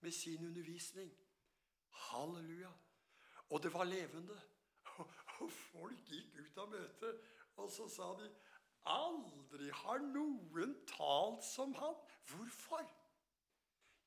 [0.00, 1.12] med sin undervisning.
[1.90, 2.72] Halleluja.
[3.48, 4.40] Og det var levende.
[5.40, 7.20] Og folk gikk ut av møtet,
[7.62, 8.26] og så sa de
[8.84, 11.96] Aldri har noen talt som han.
[12.30, 12.84] Hvorfor?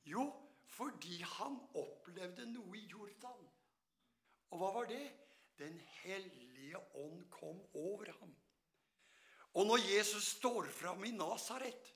[0.08, 0.28] Jo,
[0.66, 3.44] fordi han opplevde noe i Jordan.
[4.52, 5.04] Og hva var det?
[5.60, 8.32] Den hellige ånd kom over ham.
[9.54, 11.92] Og når Jesus står fram i Nasaret,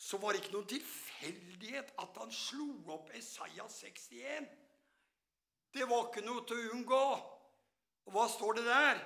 [0.00, 4.46] så var det ikke noen tilfeldighet at han slo opp Isaiah 61.
[5.74, 7.02] Det var ikke noe til å unngå.
[8.08, 9.02] Og hva står det der?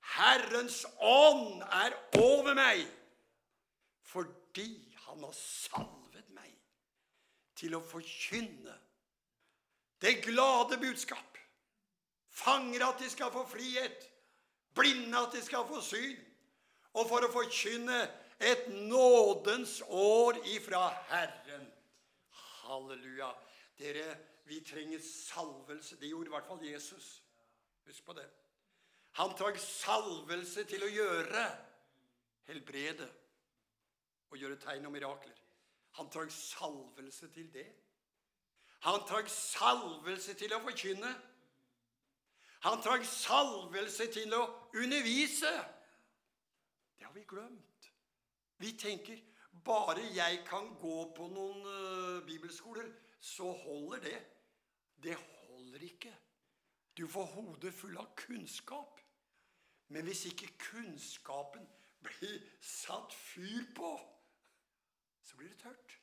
[0.00, 2.84] Herrens ånd er over meg,
[4.02, 4.68] fordi
[5.06, 6.52] han har salvet meg
[7.58, 8.76] til å forkynne
[10.00, 11.38] det glade budskap.
[12.30, 14.06] Fanger at de skal få frihet,
[14.74, 16.16] blinde at de skal få syn,
[16.96, 18.00] og for å forkynne
[18.40, 21.68] et nådens år ifra Herren.
[22.64, 23.28] Halleluja.
[23.78, 24.16] Dere,
[24.48, 25.96] vi trenger salvelse.
[26.00, 27.22] Det gjorde i hvert fall Jesus.
[27.86, 28.26] Husk på det.
[29.18, 31.44] Han trang salvelse til å gjøre
[32.50, 33.08] helbrede
[34.30, 35.38] og gjøre tegn og mirakler.
[35.98, 37.66] Han trang salvelse til det.
[38.86, 41.10] Han trang salvelse til å forkynne.
[42.64, 44.44] Han trang salvelse til å
[44.76, 45.50] undervise.
[46.98, 47.90] Det har vi glemt.
[48.60, 49.20] Vi tenker
[49.64, 52.86] bare jeg kan gå på noen uh, bibelskoler,
[53.20, 54.18] så holder det.
[55.02, 56.12] Det holder ikke.
[56.96, 59.00] Du får hodet full av kunnskap.
[59.90, 61.66] Men hvis ikke kunnskapen
[62.02, 63.90] blir satt fyr på,
[65.22, 65.96] så blir det tørt.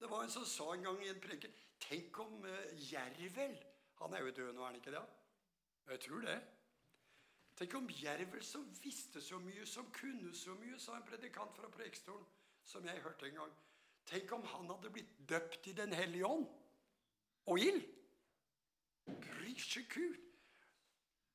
[0.00, 1.52] Det var en som sa en gang i en preken
[1.82, 3.54] Tenk om uh, Jervel
[4.00, 5.02] Han er jo død nå, er han ikke det?
[5.90, 6.36] Jeg tror det.
[7.58, 11.70] Tenk om Jervel, som visste så mye, som kunne så mye, sa en predikant fra
[11.70, 12.24] Preikestolen,
[12.64, 13.52] som jeg hørte en gang.
[14.06, 16.46] Tenk om han hadde blitt døpt i Den hellige ånd
[17.46, 17.82] og ild.
[19.94, 20.18] Gud.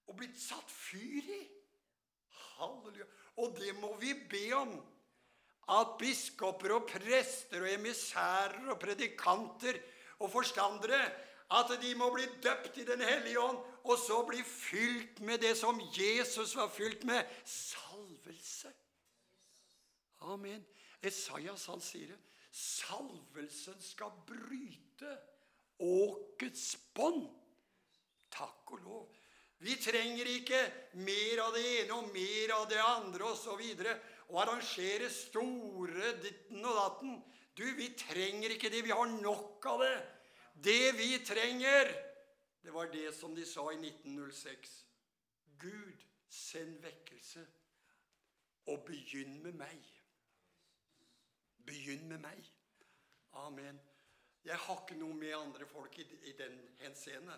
[0.08, 1.42] Og blitt satt fyr i.
[2.58, 3.06] Halleluja.
[3.38, 4.74] Og det må vi be om.
[5.68, 9.80] At biskoper og prester og emissærer og predikanter
[10.24, 11.02] og forstandere
[11.52, 15.54] at de må bli døpt i Den hellige ånd, og så bli fylt med det
[15.58, 18.72] som Jesus var fylt med salvelse.
[20.28, 20.66] Amen.
[21.04, 22.20] Esaias han sier det.
[22.52, 25.14] Salvelsen skal bryte
[25.80, 27.30] åkets bånd.
[28.38, 29.08] Takk og lov.
[29.66, 30.60] Vi trenger ikke
[31.02, 33.64] mer av det ene og mer av det andre osv.
[33.64, 33.88] Og,
[34.30, 37.18] og arrangere store ditten og datten.
[37.58, 38.84] Du, vi trenger ikke det.
[38.86, 39.96] Vi har nok av det.
[40.54, 41.90] Det vi trenger,
[42.62, 44.74] det var det som de sa i 1906.
[45.58, 47.46] Gud, send vekkelse,
[48.68, 49.92] og begynn med meg.
[51.66, 52.50] Begynn med meg.
[53.34, 53.80] Amen.
[54.46, 57.38] Jeg har ikke noe med andre folk i, i den henseende.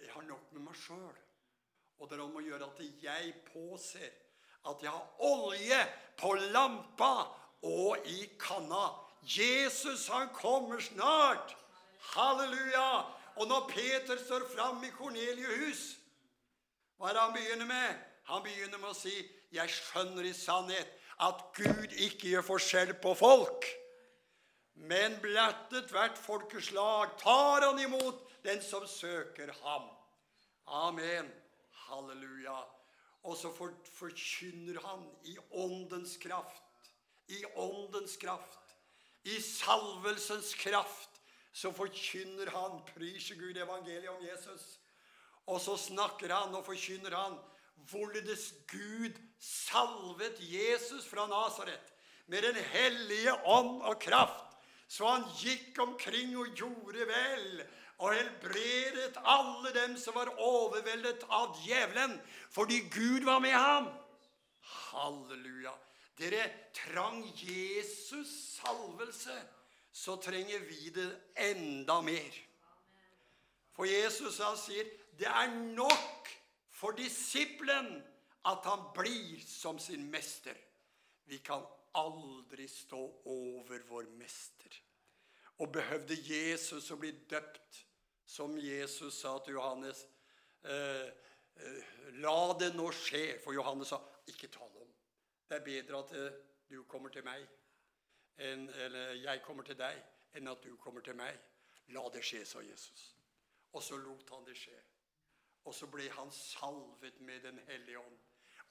[0.00, 1.18] Jeg har nok med meg sjøl.
[2.00, 4.10] Og det er om å gjøre at jeg påser
[4.70, 5.78] at jeg har olje
[6.18, 7.14] på lampa
[7.66, 8.90] og i kanna.
[9.22, 11.54] Jesus, han kommer snart.
[12.14, 13.04] Halleluja!
[13.36, 15.84] Og når Peter står fram i Kornelius,
[16.98, 18.02] hva er det han begynner med?
[18.28, 19.14] Han begynner med å si,
[19.52, 20.88] 'Jeg skjønner i sannhet
[21.20, 23.66] at Gud ikke gjør forskjell på folk.'
[24.74, 29.88] Men blattet hvert folkeslag tar han imot den som søker ham.
[30.66, 31.30] Amen.
[31.86, 32.58] Halleluja.
[33.22, 33.52] Og så
[33.98, 36.62] forkynner han i åndens kraft.
[37.28, 38.76] I åndens kraft.
[39.24, 41.20] I salvelsens kraft
[41.52, 44.78] så forkynner han, priser Gud, evangeliet om Jesus.
[45.46, 47.38] Og så snakker han og forkynner han
[47.90, 51.92] hvorledes Gud salvet Jesus fra Nasaret
[52.26, 54.56] med Den hellige ånd og kraft,
[54.88, 57.62] så han gikk omkring og gjorde vel
[58.02, 62.16] og helbredet alle dem som var overveldet av djevelen,
[62.50, 63.90] fordi Gud var med ham.
[64.90, 65.74] Halleluja.
[66.18, 69.36] Dere trang Jesus salvelse,
[69.92, 72.34] så trenger vi det enda mer.
[73.72, 74.88] For Jesus han sier,
[75.18, 76.28] Det er nok
[76.72, 78.00] for disippelen
[78.48, 80.56] at han blir som sin mester.
[81.30, 81.62] Vi kan
[81.94, 84.72] aldri stå over vår mester.
[85.60, 87.84] Og behøvde Jesus å bli døpt,
[88.32, 90.06] som Jesus sa til Johannes
[90.64, 91.08] eh,
[91.56, 91.80] eh,
[92.24, 93.36] La det nå skje.
[93.44, 93.98] For Johannes sa
[94.30, 94.92] ikke tale om.
[95.48, 96.38] Det er bedre at eh,
[96.72, 97.44] du kommer til meg,
[98.40, 99.98] enn, eller jeg kommer til deg,
[100.38, 101.36] enn at du kommer til meg.
[101.92, 103.10] La det skje, sa Jesus.
[103.76, 104.78] Og så lot han det skje.
[105.68, 108.16] Og så ble han salvet med Den hellige ånd.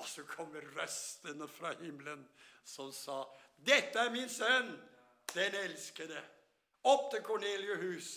[0.01, 2.26] Og så kommer røstene fra himmelen
[2.66, 3.28] som sa,
[3.62, 4.74] 'Dette er min sønn,
[5.36, 6.26] den elskede.'
[6.84, 8.09] Opp til Kornelius' hus.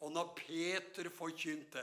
[0.00, 1.82] Og når Peter forkynte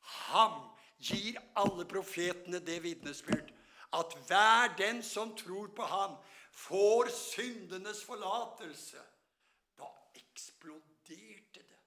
[0.00, 0.62] Ham
[0.98, 3.50] gir alle profetene det vitnesbyrd
[3.92, 6.16] at hver den som tror på ham,
[6.52, 8.98] får syndenes forlatelse.
[9.78, 11.80] Da eksploderte det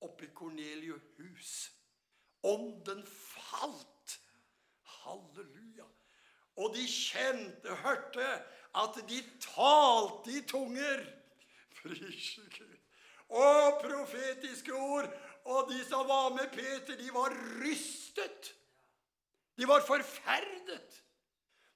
[0.00, 1.72] oppi Kornelius' hus.
[2.42, 4.20] Ånden falt.
[4.82, 5.86] Halleluja.
[6.56, 8.28] Og de kjente, hørte,
[8.74, 11.04] at de talte i tunger.
[11.82, 12.79] Prise Gud.
[13.30, 15.10] Og profetiske ord.
[15.44, 18.54] Og de som var med Peter, de var rystet.
[19.56, 20.98] De var forferdet.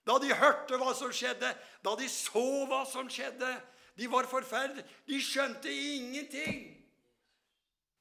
[0.04, 1.48] Da de hørte hva som skjedde,
[1.84, 3.50] da de så hva som skjedde.
[3.96, 4.84] De var forferdet.
[5.08, 6.66] De skjønte ingenting.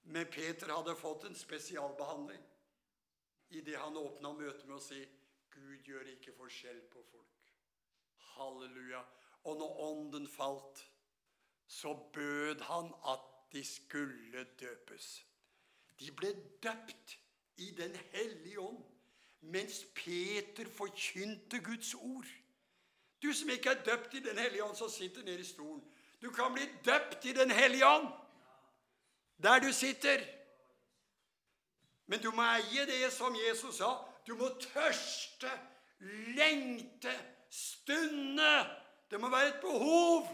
[0.03, 2.41] Men Peter hadde fått en spesialbehandling
[3.53, 4.99] idet han åpna møtet med å si
[5.53, 7.51] Gud gjør ikke forskjell på folk.
[8.33, 9.03] Halleluja.
[9.45, 10.81] Og når ånden falt,
[11.69, 15.25] så bød han at de skulle døpes.
[15.99, 16.33] De ble
[16.63, 17.19] døpt
[17.57, 18.83] i Den hellige ånd
[19.41, 22.25] mens Peter forkynte Guds ord.
[23.23, 25.83] Du som ikke er døpt i Den hellige ånd, som sitter nede i stolen.
[26.21, 28.07] Du kan bli døpt i Den hellige ånd
[29.43, 30.19] der du sitter.
[32.07, 33.95] Men du må eie det som Jesus sa.
[34.27, 35.51] Du må tørste,
[36.35, 37.11] lengte,
[37.49, 38.53] stunde.
[39.11, 40.27] Det må være et behov.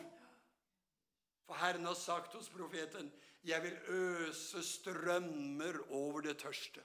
[1.50, 3.12] For Herren har sagt hos profeten,
[3.44, 6.84] 'Jeg vil øse strømmer over det tørste'.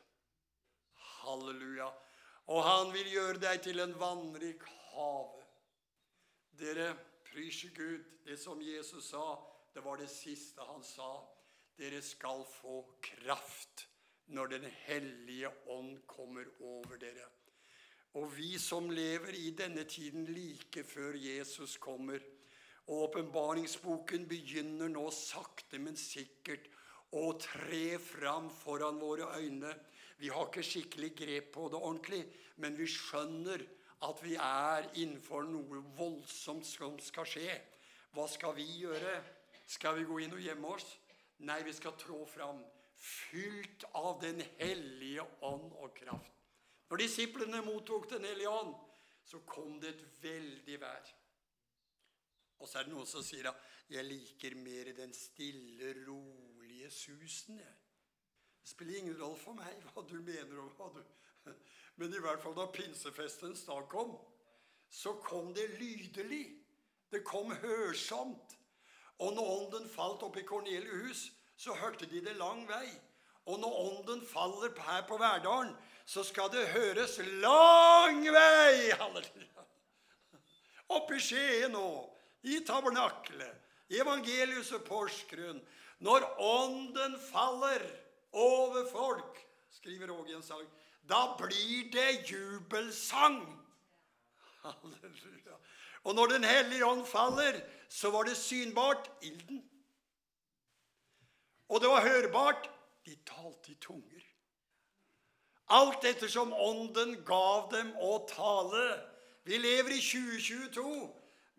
[0.94, 1.90] Halleluja.
[2.46, 5.44] Og han vil gjøre deg til en vannrik hage.
[6.58, 9.36] Dere, pryser Gud, det som Jesus sa,
[9.74, 11.20] det var det siste han sa.
[11.78, 13.88] Dere skal få kraft
[14.26, 17.28] når Den hellige ånd kommer over dere.
[18.14, 22.18] Og vi som lever i denne tiden like før Jesus kommer,
[22.90, 26.68] åpenbaringsboken begynner nå sakte, men sikkert
[27.14, 29.72] å tre fram foran våre øyne.
[30.18, 32.22] Vi har ikke skikkelig grep på det ordentlig,
[32.56, 33.64] men vi skjønner
[34.04, 37.56] at vi er innenfor noe voldsomt som skal skje.
[38.14, 39.16] Hva skal vi gjøre?
[39.66, 40.86] Skal vi gå inn og gjemme oss?
[41.44, 42.60] Nei, vi skal trå fram,
[42.94, 46.30] fylt av Den hellige ånd og kraft.
[46.90, 48.74] Når disiplene mottok Den hellige ånd,
[49.24, 51.14] så kom det et veldig vær.
[52.58, 53.56] Og så er det noen som sier at
[53.90, 57.58] 'jeg liker mer den stille, rolige susen'.
[57.58, 61.04] Det spiller ingen rolle for meg hva du mener om hva du
[61.96, 64.16] Men i hvert fall da pinsefestens dag kom,
[64.90, 66.64] så kom det lydelig.
[67.10, 68.58] Det kom hørsomt.
[69.18, 72.88] Og når ånden falt opp i Kornelius' så hørte de det lang vei.
[73.46, 75.76] Og når ånden faller her på Verdalen,
[76.06, 78.90] så skal det høres lang vei!
[78.90, 79.64] Halleluja.
[80.88, 81.86] Oppe i Skien nå,
[82.44, 85.60] i tabernaklet, i evangelius og Porsgrunn.
[86.04, 87.84] Når ånden faller
[88.32, 89.38] over folk,
[89.72, 90.66] skriver Åge en sang,
[91.08, 93.40] da blir det jubelsang.
[94.64, 95.56] Halleluja.
[96.04, 99.64] Og når Den hellige ånd faller, så var det synbart ilden.
[101.68, 102.70] Og det var hørbart
[103.06, 104.22] de talte i tunger.
[105.68, 108.84] Alt ettersom ånden gav dem å tale.
[109.44, 110.84] Vi lever i 2022,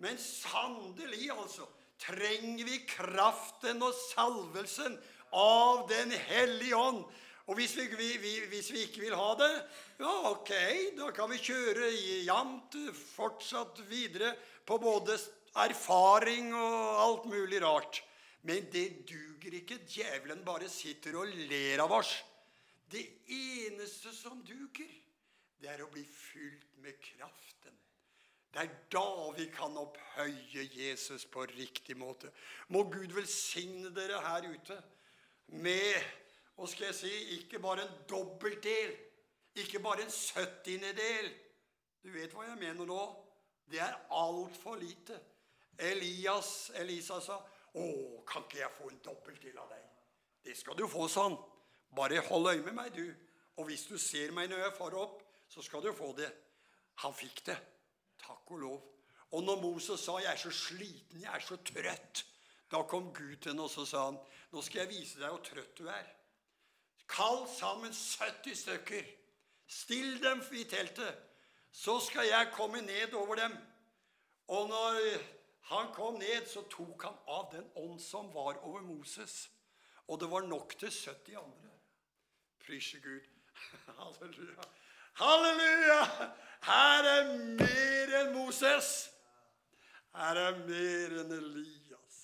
[0.04, 1.68] men sannelig, altså,
[2.02, 4.98] trenger vi kraften og salvelsen
[5.36, 7.06] av Den hellige ånd.
[7.46, 7.86] Og hvis vi,
[8.18, 9.52] vi, hvis vi, ikke vil ha det,
[10.02, 10.52] ja, ok,
[10.98, 11.92] da kan vi kjøre
[12.26, 14.34] jevnt fortsatt videre
[14.66, 15.18] på både
[15.62, 18.02] erfaring og alt mulig rart.
[18.46, 19.84] Men det duger ikke.
[19.90, 22.16] Djevelen bare sitter og ler av oss.
[22.90, 24.90] Det eneste som duger,
[25.62, 27.74] det er å bli fylt med kraften.
[28.56, 32.30] Det er da vi kan opphøye Jesus på riktig måte.
[32.72, 34.78] Må Gud velsigne dere her ute
[35.48, 36.06] med
[36.56, 38.94] og skal jeg si, ikke bare en dobbeltdel,
[39.60, 41.28] ikke bare en syttiendedel.
[42.00, 43.02] Du vet hva jeg mener nå?
[43.68, 45.20] Det er altfor lite.
[45.76, 47.42] Elias, Elisa sa
[47.76, 49.90] 'Å, kan ikke jeg få en dobbeltdel av deg?'
[50.46, 51.36] Det skal du få, sånn.
[51.96, 53.16] Bare hold øye med meg, du.
[53.58, 56.32] Og hvis du ser meg når jeg farer opp, så skal du få det.
[57.04, 57.75] Han fikk det.
[58.28, 58.92] Takk og lov.
[59.32, 62.26] Og når Moses sa 'jeg er så sliten, jeg er så trøtt',
[62.72, 64.20] da kom Gud til henne og så sa han,
[64.52, 66.14] 'Nå skal jeg vise deg hvor trøtt du er'.
[67.08, 69.04] Kall sammen 70 stykker.
[69.68, 71.18] Still dem i teltet.
[71.72, 73.58] Så skal jeg komme ned over dem.
[74.48, 75.00] Og når
[75.62, 79.50] han kom ned, så tok han av den ånd som var over Moses.
[80.08, 81.72] Og det var nok til 70 andre.
[82.66, 83.22] Prise Gud.
[84.00, 84.68] Halleluja.
[85.14, 86.30] Halleluja!
[86.66, 87.28] Her er
[87.60, 88.88] mer enn Moses.
[90.16, 92.16] Her er mer enn Elias.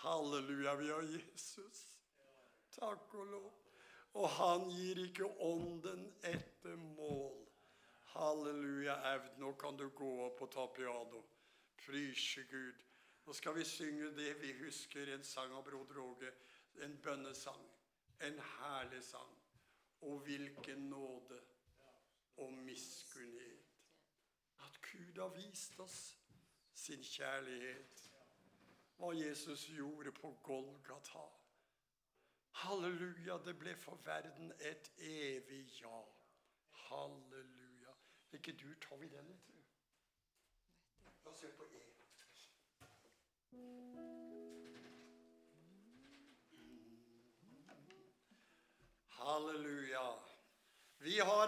[0.00, 1.82] Halleluja, vi har Jesus.
[2.72, 3.50] Takk og lov.
[4.16, 7.44] Og han gir ikke ånden etter mål.
[8.14, 9.28] Halleluja, Aud.
[9.42, 11.20] Nå kan du gå opp og ta piano.
[11.84, 12.80] Prise Gud.
[13.26, 16.32] Nå skal vi synge det vi husker, en sang av broder Åge.
[16.88, 17.68] En bønnesang.
[18.24, 19.36] En herlig sang.
[20.08, 21.44] Og hvilken nåde
[22.40, 23.66] og miskunnhet.
[24.58, 26.18] At Gud har vist oss
[26.74, 28.10] sin kjærlighet.
[28.96, 31.26] Hva Jesus gjorde på Golgata.
[32.52, 36.02] Halleluja, det ble for verden et evig ja.
[36.70, 37.94] Halleluja.
[38.32, 39.62] Ikke du, tar vi den, tror du.
[41.24, 41.90] La oss se på E.
[49.20, 50.08] Halleluja.
[50.98, 51.46] Vi har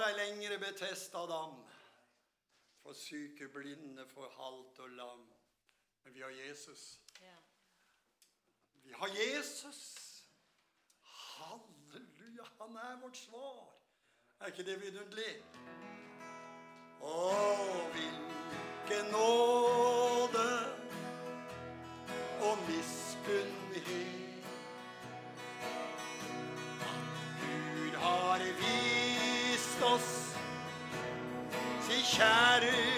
[0.52, 1.64] ei lengre betesta dam
[2.82, 5.32] for syke, blinde, for halt og lam.
[6.04, 7.00] Men vi har Jesus.
[7.20, 7.36] Ja.
[8.84, 9.80] Vi har Jesus.
[11.02, 13.74] Halleluja, han er vårt svar.
[14.40, 15.42] Er ikke det vidunderlig?
[17.02, 17.14] Å,
[17.94, 20.48] hvilken nåde
[22.42, 22.81] og miskunnhet
[32.12, 32.91] sin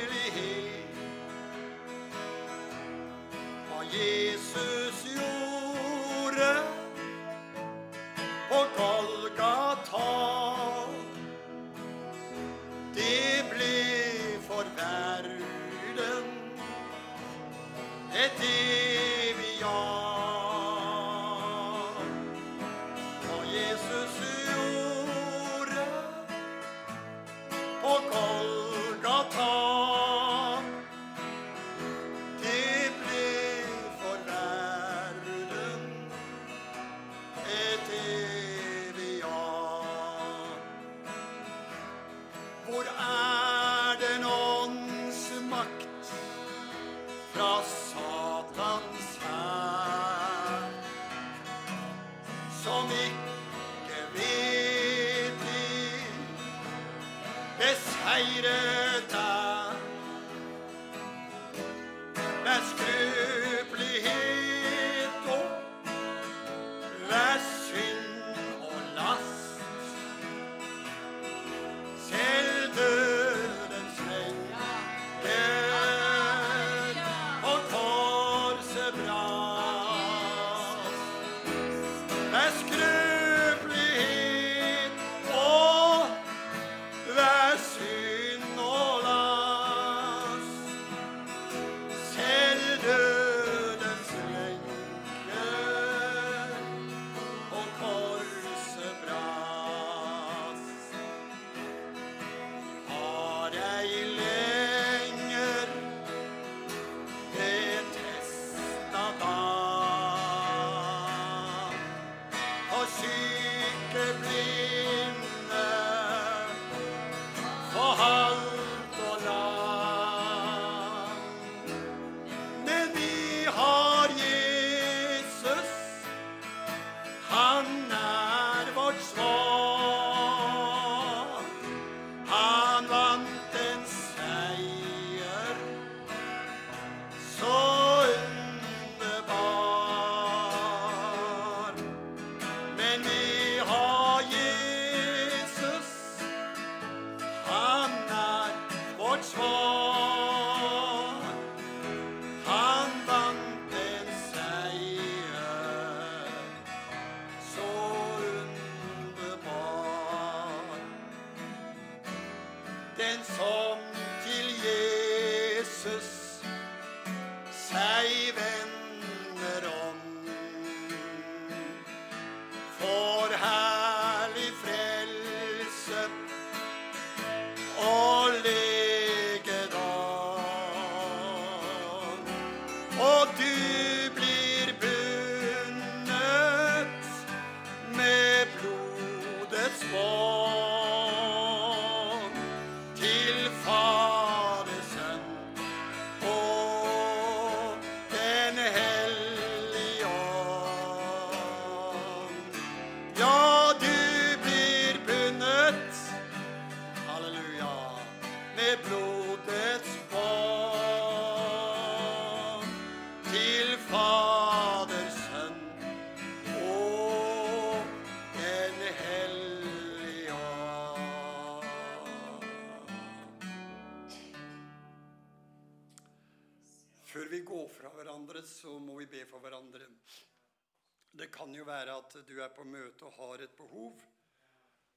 [232.22, 233.98] du er på møte og har et behov,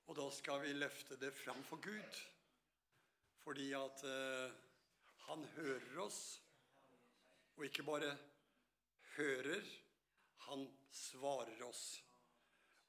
[0.08, 2.20] og da skal vi løfte det fram for Gud.
[3.42, 4.52] Fordi at eh,
[5.28, 6.20] han hører oss,
[7.56, 8.12] og ikke bare
[9.16, 9.64] hører,
[10.48, 12.04] han svarer oss.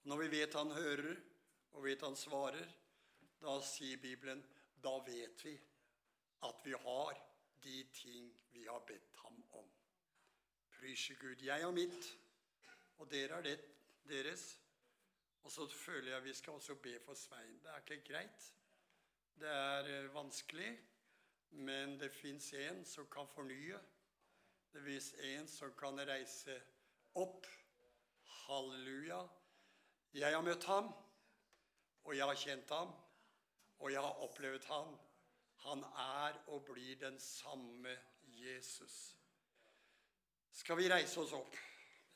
[0.04, 1.16] Når vi vet han hører,
[1.72, 2.68] og vet han svarer,
[3.40, 4.42] da sier Bibelen,
[4.82, 5.56] da vet vi
[6.46, 7.18] at vi har
[7.62, 9.66] de ting vi har bedt ham om.
[10.78, 11.42] Prysje Gud.
[11.42, 12.12] Jeg har mitt,
[12.98, 13.58] og dere har det
[14.08, 14.60] deres.
[15.42, 17.60] Og så føler jeg vi skal også be for Svein.
[17.62, 18.54] Det er ikke greit.
[19.40, 20.80] Det er eh, vanskelig,
[21.50, 23.78] men det fins en som kan fornye.
[24.72, 26.56] Det fins en som kan reise
[27.14, 27.46] opp.
[28.48, 29.20] Halleluja.
[30.14, 30.88] Jeg har møtt ham,
[32.04, 32.92] og jeg har kjent ham,
[33.78, 34.98] og jeg har opplevd ham.
[35.64, 39.16] Han er og blir den samme Jesus.
[40.52, 41.56] Skal vi reise oss opp?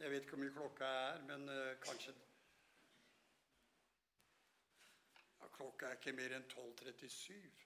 [0.03, 2.13] Jeg vet ikke hvor mye klokka er, men uh, kanskje
[5.41, 7.61] ja, Klokka er ikke mer enn 12.37.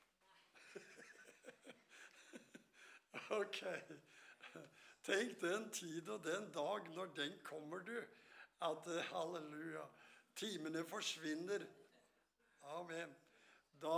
[3.38, 3.62] ok.
[5.08, 7.96] Tenk den tid og den dag når den kommer, du.
[8.68, 9.86] At eh, halleluja.
[10.36, 11.64] Timene forsvinner.
[12.76, 13.16] Amen.
[13.80, 13.96] Da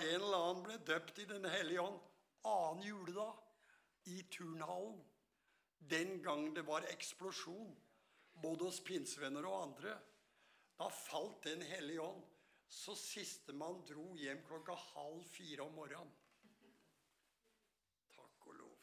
[0.00, 2.02] en eller annen ble døpt i Den hellige ånd
[2.48, 3.38] annen juledag
[4.10, 4.98] i turnhallen,
[5.78, 7.70] den gang det var eksplosjon,
[8.42, 9.94] både hos pinsevenner og andre,
[10.78, 12.24] da falt Den hellige ånd.
[12.68, 16.10] Så sistemann dro hjem klokka halv fire om morgenen.
[18.12, 18.74] Takk og lov.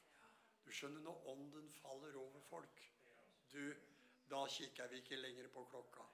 [0.65, 2.81] Du skjønner, når ånden faller over folk,
[3.53, 3.61] du,
[4.31, 6.07] da kikker vi ikke lenger på klokka.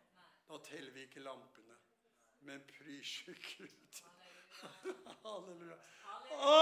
[0.50, 1.78] Da teller vi ikke lampene.
[2.44, 4.02] Men prysje Gud.
[5.24, 5.78] Halleluja.
[6.32, 6.56] Å,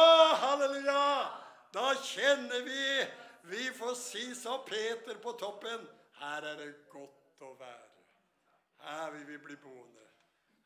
[0.43, 1.03] halleluja!
[1.73, 2.83] Da kjenner vi
[3.41, 5.87] Vi får si sa Peter på toppen
[6.19, 7.87] Her er det godt å være.
[8.83, 10.07] Her vil vi bli boende.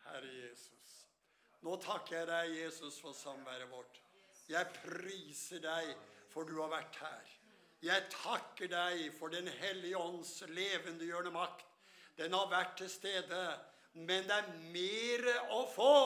[0.08, 0.96] Herre Jesus.
[1.64, 4.02] Nå takker jeg deg, Jesus, for samværet vårt.
[4.50, 5.94] Jeg priser deg
[6.34, 7.30] for du har vært her.
[7.84, 11.66] Jeg takker deg for Den hellige ånds levendegjørende makt.
[12.18, 13.42] Den har vært til stede,
[13.94, 15.98] men det er mer å få.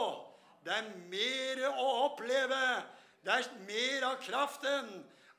[0.65, 2.61] Det er mer å oppleve.
[3.23, 4.89] Det er mer av kraften.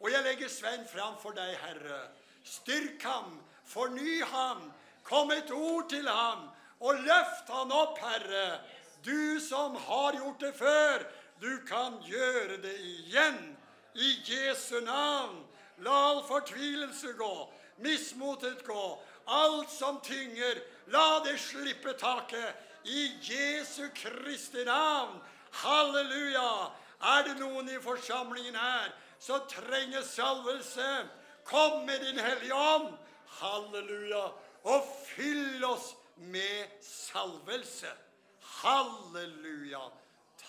[0.00, 2.02] Og jeg legger Svein fram for deg, Herre.
[2.46, 4.68] Styrk ham, forny ham,
[5.02, 6.46] kom et ord til ham,
[6.80, 8.60] og løft ham opp, Herre.
[9.02, 11.02] Du som har gjort det før,
[11.42, 13.56] du kan gjøre det igjen.
[13.94, 15.42] I Jesu navn.
[15.82, 17.34] La all fortvilelse gå,
[17.78, 18.86] mismotet gå,
[19.26, 20.58] alt som tynger,
[20.90, 22.54] la det slippe taket.
[22.84, 25.20] I Jesu Kristi navn.
[25.62, 26.70] Halleluja.
[26.98, 31.08] Er det noen i forsamlingen her som trenger salvelse,
[31.44, 32.94] kom med Din Hellige Ånd.
[33.26, 34.24] Halleluja.
[34.62, 37.92] Og fyll oss med salvelse.
[38.40, 39.90] Halleluja.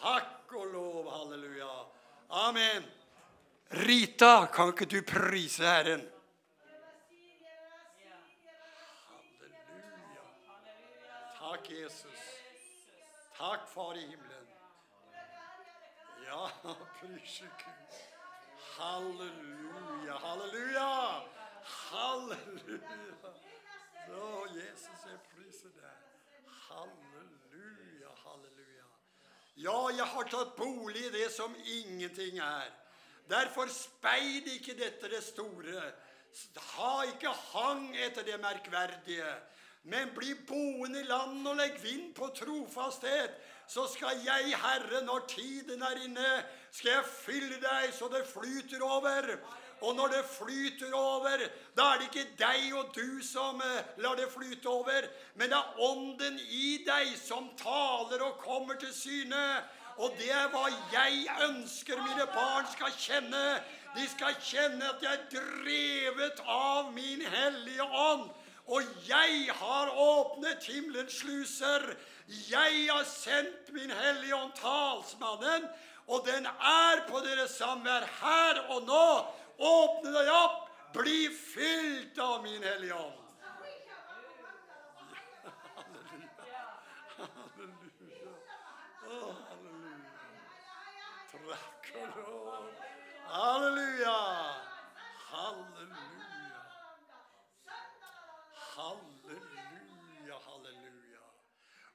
[0.01, 1.11] Takk og lov.
[1.11, 1.86] Halleluja.
[2.30, 2.84] Amen.
[3.70, 6.01] Rita, kan ikke du prise Herren?
[9.09, 10.26] Halleluja.
[11.39, 12.22] Takk, Jesus.
[13.38, 14.47] Takk, Far i himmelen.
[16.26, 16.49] Ja,
[16.99, 18.18] prise Gud.
[18.80, 20.91] Halleluja, halleluja.
[21.91, 23.32] Halleluja.
[24.09, 26.05] Å, Jesus, jeg priser deg.
[26.69, 28.88] Halleluja, halleluja.
[29.59, 32.71] Ja, jeg har tatt bolig i det som ingenting er.
[33.27, 35.91] Derfor speid ikke dette det store.
[36.77, 39.36] Ha ikke hang etter det merkverdige.
[39.91, 43.36] Men bli boende i land og legg vind på trofasthet.
[43.70, 46.30] Så skal jeg, Herre, når tiden er inne,
[46.72, 49.28] skal jeg fylle deg så det flyter over.
[49.82, 51.43] Og når det flyter over,
[51.78, 55.05] da er det ikke deg og du som eh, lar det flyte over,
[55.36, 59.45] men det er ånden i deg som taler og kommer til syne.
[59.99, 63.45] Og det er hva jeg ønsker mine barn skal kjenne.
[63.95, 68.30] De skal kjenne at jeg er drevet av min hellige ånd.
[68.70, 71.93] Og jeg har åpnet himmelens sluser.
[72.30, 75.65] Jeg har sendt min hellige ånd, talsmannen,
[76.07, 79.25] og den er på deres samvær her og nå.
[79.59, 83.25] Åpne deg opp, bli fylt av min hellige ånd.
[83.41, 83.97] Halleluja.
[87.17, 88.34] Halleluja.
[89.09, 89.34] Lov.
[89.49, 89.97] Halleluja.
[93.30, 94.17] Halleluja.
[95.30, 95.77] Halleluja,
[98.77, 99.09] halleluja.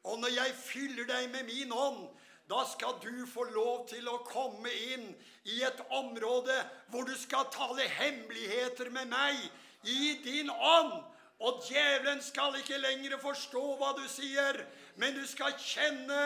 [0.04, 2.04] Og når jeg fyller deg med min ånd,
[2.50, 5.06] da skal du få lov til å komme inn
[5.48, 6.56] i et område
[6.92, 9.40] hvor du skal tale hemmeligheter med meg
[9.88, 10.98] i din ånd.
[11.44, 14.60] Og djevelen skal ikke lenger forstå hva du sier,
[15.00, 16.20] men du skal kjenne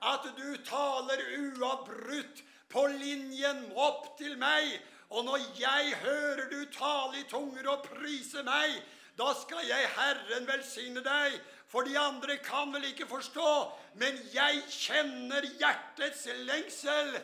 [0.00, 4.78] at du taler uavbrutt på linjen opp til meg.
[5.10, 8.78] Og når jeg hører du tale i tunger og prise meg,
[9.18, 11.36] da skal jeg Herren velsigne deg.
[11.74, 17.16] For de andre kan vel ikke forstå, men jeg kjenner hjertets lengsel.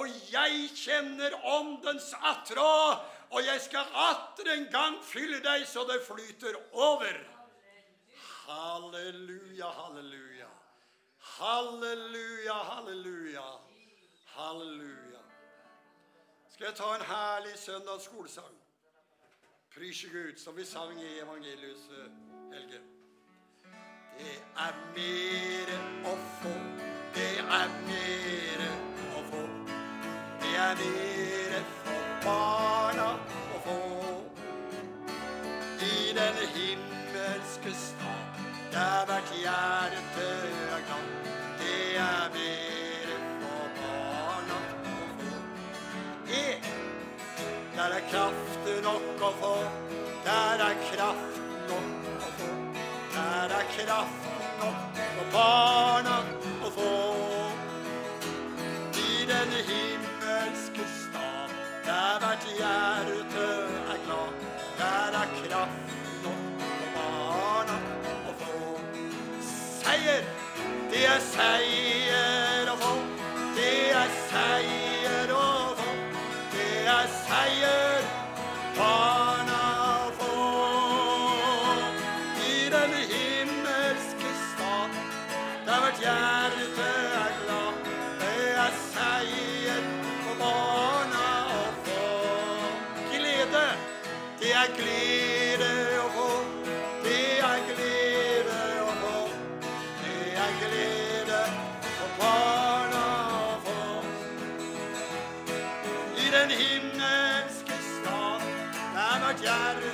[0.00, 2.70] Og jeg kjenner åndens attrå,
[3.30, 7.20] og jeg skal atter en gang fylle deg så det flyter over.
[8.48, 10.50] Halleluja, halleluja.
[11.36, 13.46] Halleluja, halleluja.
[14.26, 15.24] Halleluja.
[16.48, 18.54] Skal jeg ta en herlig søndagsskolesang?
[19.76, 21.90] Prise Gud, som vi sang i evangeliet,
[22.54, 22.97] Helge.
[24.18, 25.76] Det er mere
[26.10, 26.52] å få,
[27.14, 28.70] det er mere
[29.14, 29.42] å få.
[30.42, 33.04] Det er mere for barna
[33.54, 33.76] å få.
[35.86, 38.40] I den himmelske stad,
[38.72, 40.26] der hvert hjerte
[40.78, 41.12] er glad.
[41.60, 44.58] Det er mere for barna
[44.96, 45.38] å få.
[46.40, 46.42] E,
[47.76, 49.54] der er kraft nok å få.
[50.26, 51.40] Der er kraft
[51.70, 51.97] nok.
[53.38, 56.14] Der er kraften nok for barna
[56.66, 56.94] å få.
[58.98, 61.54] I den himmelske stad,
[61.86, 63.44] der hvert hjerte
[63.92, 64.42] er glad.
[64.80, 67.78] Der er kraften nok for barna
[68.32, 68.58] å få.
[69.52, 70.26] Seier,
[70.90, 72.92] det er seier å få.
[73.54, 73.72] Det
[74.02, 74.77] er seier
[106.48, 108.40] den himmelske stad,
[108.94, 109.90] der vårt hjerte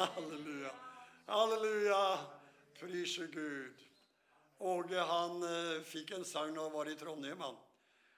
[0.00, 0.74] Halleluja.
[1.26, 2.18] Halleluja.
[2.80, 3.74] Prise Gud.
[4.58, 7.40] Åge han eh, fikk en sang når han var i Trondheim.
[7.40, 7.56] han.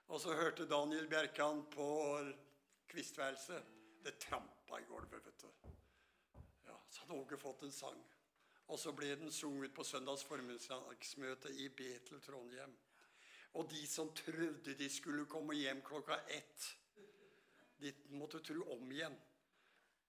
[0.07, 1.87] Og så hørte Daniel Bjerkan på
[2.87, 3.65] kvistværelset.
[4.05, 5.73] Det trampa i gulvet, vet du.
[6.69, 7.99] Ja, Så hadde Åge fått en sang.
[8.69, 12.77] Og så ble den sunget på søndags formiddagsmøte i Betel Trondheim.
[13.59, 16.71] Og de som trodde de skulle komme hjem klokka ett,
[17.83, 19.19] de måtte tro om igjen.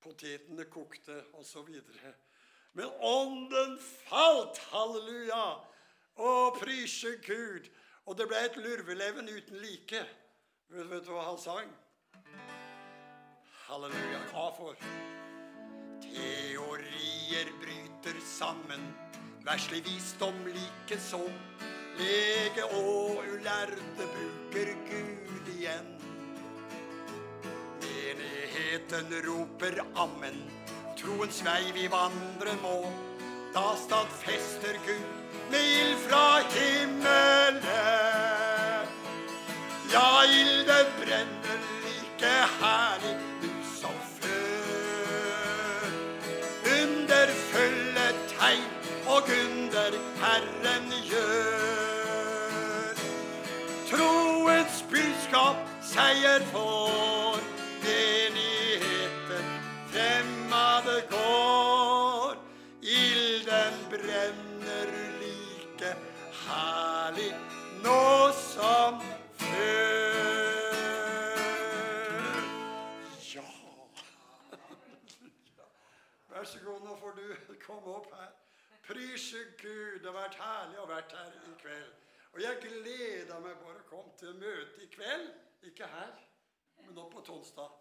[0.03, 1.69] Potetene kokte, osv.
[2.73, 4.59] Men ånden falt!
[4.73, 5.45] Halleluja!
[6.19, 7.69] Å, prise Gud!
[8.03, 10.03] Og det ble et lurveleven uten like.
[10.73, 11.71] Vet, vet du hva han sang?
[13.69, 14.19] Halleluja.
[14.33, 14.87] Hva for?
[16.03, 18.83] Teorier bryter sammen,
[19.47, 21.21] verslig visdom likeså.
[22.01, 24.09] Lege og ulærde
[24.51, 25.93] bruker Gud igjen.
[28.73, 30.37] Menigheten roper ammen,
[30.97, 32.89] troens vei vi vandre må.
[33.53, 35.05] Da stadfester Gud
[35.51, 37.61] med ild fra himmelen.
[39.93, 45.87] Ja, ilden brenner like herlig nu som før.
[46.81, 48.69] Under fulle tegn
[49.05, 52.95] og under Herren gjør.
[53.91, 55.61] Troens budskap
[55.93, 57.12] seier for
[77.73, 78.31] komme opp her.
[78.83, 81.93] Prise Gud, det har vært herlig å vært her i kveld.
[82.33, 85.29] Og jeg gleder meg bare å komme til møte i kveld.
[85.69, 86.17] Ikke her,
[86.83, 87.79] men nå på Tonstad.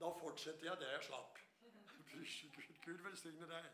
[0.00, 1.38] Da fortsetter jeg der jeg slapp.
[2.10, 2.74] Prise Gud.
[2.84, 3.68] Gud velsigne deg.